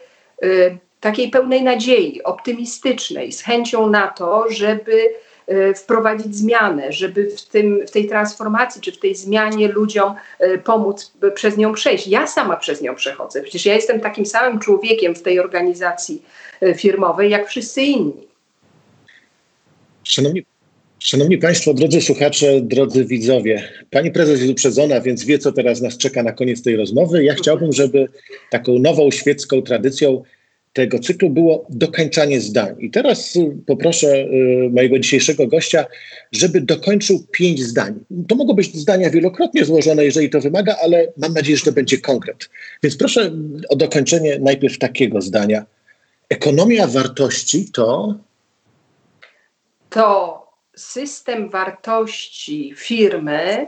y, 0.43 0.77
takiej 0.99 1.29
pełnej 1.29 1.63
nadziei, 1.63 2.23
optymistycznej, 2.23 3.31
z 3.31 3.41
chęcią 3.41 3.89
na 3.89 4.07
to, 4.07 4.45
żeby 4.49 5.09
y, 5.51 5.73
wprowadzić 5.75 6.35
zmianę, 6.35 6.91
żeby 6.91 7.29
w, 7.29 7.45
tym, 7.45 7.87
w 7.87 7.91
tej 7.91 8.07
transformacji 8.07 8.81
czy 8.81 8.91
w 8.91 8.99
tej 8.99 9.15
zmianie 9.15 9.67
ludziom 9.67 10.15
y, 10.41 10.57
pomóc 10.57 11.13
przez 11.33 11.57
nią 11.57 11.73
przejść. 11.73 12.07
Ja 12.07 12.27
sama 12.27 12.55
przez 12.55 12.81
nią 12.81 12.95
przechodzę. 12.95 13.41
Przecież 13.41 13.65
ja 13.65 13.73
jestem 13.73 13.99
takim 13.99 14.25
samym 14.25 14.59
człowiekiem 14.59 15.15
w 15.15 15.21
tej 15.21 15.39
organizacji 15.39 16.21
y, 16.63 16.73
firmowej, 16.73 17.29
jak 17.29 17.47
wszyscy 17.47 17.81
inni. 17.81 18.27
Szanowni 20.03 20.45
Szanowni 20.99 21.37
Państwo, 21.37 21.73
drodzy 21.73 22.01
słuchacze, 22.01 22.61
drodzy 22.61 23.05
widzowie, 23.05 23.63
Pani 23.91 24.11
prezes 24.11 24.39
jest 24.39 24.51
uprzedzona, 24.51 25.01
więc 25.01 25.25
wie, 25.25 25.39
co 25.39 25.51
teraz 25.51 25.81
nas 25.81 25.97
czeka 25.97 26.23
na 26.23 26.31
koniec 26.31 26.61
tej 26.61 26.75
rozmowy. 26.75 27.23
Ja 27.23 27.33
chciałbym, 27.33 27.73
żeby 27.73 28.07
taką 28.49 28.79
nową 28.79 29.11
świecką 29.11 29.61
tradycją 29.61 30.23
tego 30.73 30.99
cyklu 30.99 31.29
było 31.29 31.65
dokończanie 31.69 32.41
zdań. 32.41 32.75
I 32.79 32.91
teraz 32.91 33.35
y, 33.35 33.57
poproszę 33.65 34.07
y, 34.07 34.69
mojego 34.73 34.99
dzisiejszego 34.99 35.47
gościa, 35.47 35.85
żeby 36.31 36.61
dokończył 36.61 37.23
pięć 37.31 37.63
zdań. 37.63 37.99
To 38.27 38.35
mogą 38.35 38.53
być 38.53 38.75
zdania 38.75 39.09
wielokrotnie 39.09 39.65
złożone, 39.65 40.05
jeżeli 40.05 40.29
to 40.29 40.41
wymaga, 40.41 40.75
ale 40.83 41.07
mam 41.17 41.33
nadzieję, 41.33 41.57
że 41.57 41.65
to 41.65 41.71
będzie 41.71 41.97
konkret. 41.97 42.49
Więc 42.83 42.97
proszę 42.97 43.31
o 43.69 43.75
dokończenie 43.75 44.39
najpierw 44.39 44.77
takiego 44.77 45.21
zdania. 45.21 45.65
Ekonomia 46.29 46.87
wartości 46.87 47.65
to. 47.73 48.15
To 49.89 50.46
system 50.77 51.49
wartości 51.49 52.73
firmy, 52.77 53.67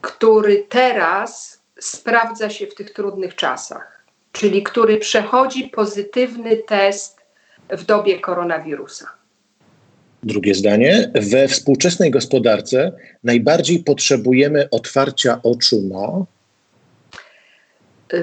który 0.00 0.64
teraz 0.68 1.62
sprawdza 1.80 2.50
się 2.50 2.66
w 2.66 2.74
tych 2.74 2.90
trudnych 2.90 3.34
czasach, 3.34 4.04
czyli 4.32 4.62
który 4.62 4.98
przechodzi 4.98 5.64
pozytywny 5.64 6.56
test 6.56 7.20
w 7.70 7.84
dobie 7.84 8.20
koronawirusa. 8.20 9.06
Drugie 10.22 10.54
zdanie. 10.54 11.10
We 11.14 11.48
współczesnej 11.48 12.10
gospodarce 12.10 12.92
najbardziej 13.24 13.78
potrzebujemy 13.78 14.68
otwarcia 14.70 15.40
oczu 15.42 15.82
na. 15.82 16.24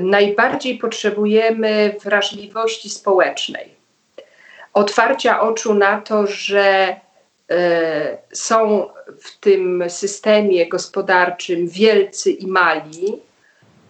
Najbardziej 0.01 0.77
potrzebujemy 0.77 1.95
wrażliwości 2.03 2.89
społecznej. 2.89 3.75
Otwarcia 4.73 5.41
oczu 5.41 5.73
na 5.73 6.01
to, 6.01 6.27
że 6.27 6.95
są 8.33 8.87
w 9.19 9.37
tym 9.39 9.83
systemie 9.87 10.69
gospodarczym 10.69 11.67
wielcy 11.67 12.31
i 12.31 12.47
mali 12.47 13.19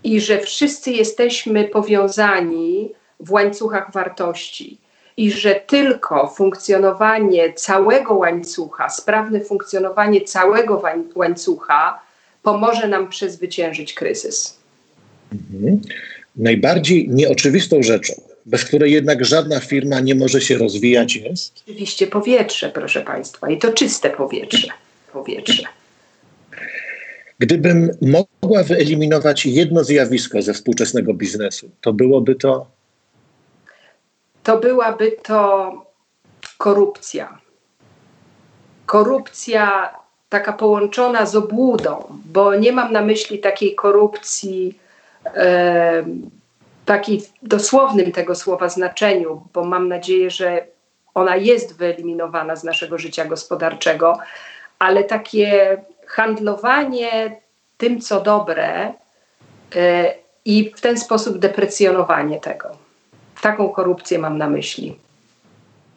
i 0.04 0.22
że 0.22 0.39
wszyscy 0.39 0.91
jesteśmy 0.91 1.63
powiązani 1.63 2.91
w 3.19 3.32
łańcuchach 3.32 3.91
wartości 3.91 4.78
i 5.17 5.32
że 5.32 5.56
tylko 5.56 6.28
funkcjonowanie 6.28 7.54
całego 7.54 8.13
łańcucha, 8.13 8.89
sprawne 8.89 9.39
funkcjonowanie 9.39 10.22
całego 10.22 10.84
łańcucha 11.15 12.00
pomoże 12.43 12.88
nam 12.88 13.10
przezwyciężyć 13.10 13.93
kryzys. 13.93 14.58
Mhm. 15.34 15.82
Najbardziej 16.36 17.10
nieoczywistą 17.10 17.84
rzeczą, 17.84 18.13
bez 18.49 18.65
której 18.65 18.91
jednak 18.91 19.25
żadna 19.25 19.59
firma 19.59 19.99
nie 19.99 20.15
może 20.15 20.41
się 20.41 20.57
rozwijać, 20.57 21.15
jest? 21.15 21.63
Oczywiście 21.67 22.07
powietrze, 22.07 22.69
proszę 22.69 23.01
Państwa, 23.01 23.49
i 23.49 23.57
to 23.57 23.73
czyste 23.73 24.09
powietrze. 24.09 24.67
powietrze. 25.13 25.63
Gdybym 27.39 27.89
mogła 28.01 28.63
wyeliminować 28.63 29.45
jedno 29.45 29.83
zjawisko 29.83 30.41
ze 30.41 30.53
współczesnego 30.53 31.13
biznesu, 31.13 31.69
to 31.81 31.93
byłoby 31.93 32.35
to? 32.35 32.65
To 34.43 34.57
byłaby 34.57 35.12
to 35.23 35.71
korupcja. 36.57 37.39
korupcja 38.85 39.93
taka 40.29 40.53
połączona 40.53 41.25
z 41.25 41.35
obłudą, 41.35 42.03
bo 42.25 42.55
nie 42.55 42.71
mam 42.71 42.93
na 42.93 43.01
myśli 43.01 43.39
takiej 43.39 43.75
korupcji 43.75 44.79
e, 45.25 46.05
takiej 46.89 47.21
dosłownym 47.43 48.12
tego 48.12 48.36
słowa 48.36 48.69
znaczeniu, 48.69 49.41
bo 49.54 49.63
mam 49.63 49.88
nadzieję, 49.88 50.30
że 50.30 50.65
ona 51.13 51.36
jest 51.36 51.78
wyeliminowana 51.78 52.56
z 52.56 52.63
naszego 52.63 52.97
życia 52.97 53.25
gospodarczego, 53.25 54.17
ale 54.80 55.04
takie 55.04 55.78
handlowanie 56.08 57.41
tym, 57.78 58.02
co 58.02 58.21
dobre 58.21 58.93
e, 59.75 60.13
i 60.45 60.71
w 60.75 60.82
ten 60.82 60.97
sposób 60.97 61.38
deprecjonowanie 61.38 62.39
tego. 62.39 62.78
Taką 63.41 63.69
korupcję 63.69 64.19
mam 64.19 64.38
na 64.38 64.49
myśli. 64.49 64.95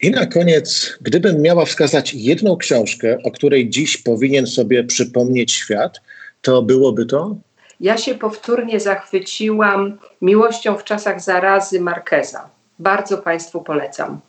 I 0.03 0.11
na 0.11 0.27
koniec, 0.27 0.99
gdybym 1.01 1.43
miała 1.43 1.65
wskazać 1.65 2.15
jedną 2.15 2.57
książkę, 2.57 3.19
o 3.25 3.31
której 3.31 3.71
dziś 3.71 3.97
powinien 3.97 4.47
sobie 4.47 4.85
przypomnieć 4.85 5.53
świat, 5.53 6.01
to 6.43 6.63
byłoby 6.63 7.07
to? 7.07 7.37
Ja 7.83 7.99
się 7.99 8.15
powtórnie 8.15 8.81
zachwyciłam 8.81 9.99
miłością 10.21 10.77
w 10.77 10.85
czasach 10.85 11.21
zarazy 11.21 11.81
Markeza. 11.81 12.51
Bardzo 12.79 13.19
Państwu 13.19 13.63
polecam. 13.63 14.21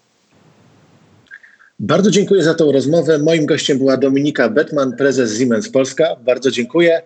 Bardzo 1.80 2.12
dziękuję 2.12 2.44
za 2.44 2.54
tą 2.54 2.72
rozmowę. 2.72 3.20
Moim 3.20 3.46
gościem 3.46 3.78
była 3.78 3.98
Dominika 3.98 4.50
Betman, 4.50 4.96
prezes 4.98 5.39
Siemens 5.39 5.70
Polska. 5.70 6.16
Bardzo 6.22 6.52
dziękuję. 6.52 7.02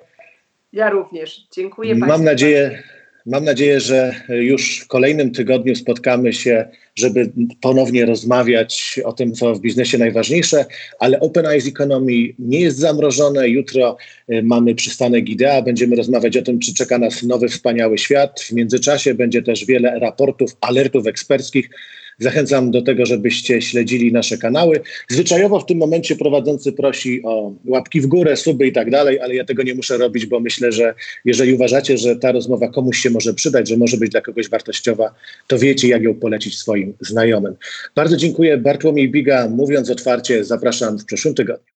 Ja 0.74 0.90
również. 0.90 1.48
Dziękuję 1.52 1.96
Mam 1.96 2.10
Państwu. 2.10 2.26
nadzieję, 2.26 2.84
mam 3.28 3.44
nadzieję, 3.44 3.80
że 3.80 4.16
już 4.30 4.80
w 4.80 4.88
kolejnym 4.88 5.32
tygodniu 5.32 5.76
spotkamy 5.76 6.34
się, 6.34 6.66
żeby 6.96 7.32
ponownie 7.62 8.06
rozmawiać 8.06 9.00
o 9.04 9.14
tym, 9.14 9.34
co 9.34 9.56
w 9.56 9.62
biznesie 9.62 9.98
najważniejsze, 9.98 10.66
ale 11.00 11.20
Open 11.20 11.46
Eyes 11.46 11.68
Economy 11.68 12.14
nie 12.40 12.60
jest 12.60 12.78
zamrożone. 12.78 13.50
Jutro 13.50 13.98
y, 14.32 14.44
mamy 14.44 14.76
przystanek 14.76 15.30
IDEA, 15.30 15.62
będziemy 15.62 15.96
rozmawiać 15.96 16.38
o 16.38 16.42
tym, 16.42 16.60
czy 16.60 16.74
czeka 16.74 16.98
nas 16.98 17.24
nowy, 17.24 17.50
wspaniały 17.50 17.98
świat. 17.98 18.42
W 18.42 18.52
międzyczasie 18.52 19.14
będzie 19.14 19.42
też 19.42 19.66
wiele 19.66 20.00
raportów, 20.00 20.58
alertów 20.62 21.08
eksperckich. 21.08 21.70
Zachęcam 22.20 22.72
do 22.72 22.82
tego, 22.82 23.06
żebyście 23.06 23.62
śledzili 23.62 24.12
nasze 24.12 24.38
kanały. 24.38 24.80
Zwyczajowo 25.10 25.60
w 25.60 25.66
tym 25.66 25.78
momencie 25.78 26.16
prowadzący 26.16 26.72
prosi 26.72 27.22
o 27.24 27.54
łapki 27.66 28.02
w 28.02 28.08
górę, 28.08 28.36
suby 28.36 28.68
i 28.68 28.72
tak 28.72 28.92
dalej, 28.92 29.20
ale 29.20 29.36
ja 29.36 29.46
tego 29.46 29.64
nie 29.64 29.76
muszę 29.76 29.98
robić, 29.98 30.26
bo 30.26 30.40
myślę, 30.40 30.72
że 30.72 30.94
jeżeli 31.26 31.54
uważacie, 31.54 31.98
że 31.98 32.16
ta 32.16 32.32
rozmowa 32.32 32.68
komuś 32.68 32.98
się 32.98 33.10
może 33.10 33.34
przydać, 33.34 33.70
że 33.70 33.78
może 33.78 33.98
być 33.98 34.12
dla 34.12 34.22
kogoś 34.22 34.50
wartościowa, 34.50 35.14
to 35.48 35.60
wiecie, 35.60 35.88
jak 35.88 36.04
ją 36.04 36.16
polecić 36.16 36.58
swoim 36.58 36.94
znajomym. 37.02 37.56
Bardzo 37.96 38.18
dziękuję. 38.18 38.58
Bartłomiej 38.58 39.12
Biga, 39.12 39.50
mówiąc 39.50 39.90
otwarcie, 39.90 40.44
zapraszam 40.44 41.00
w 41.00 41.06
przyszłym 41.06 41.34
tygodniu. 41.34 41.64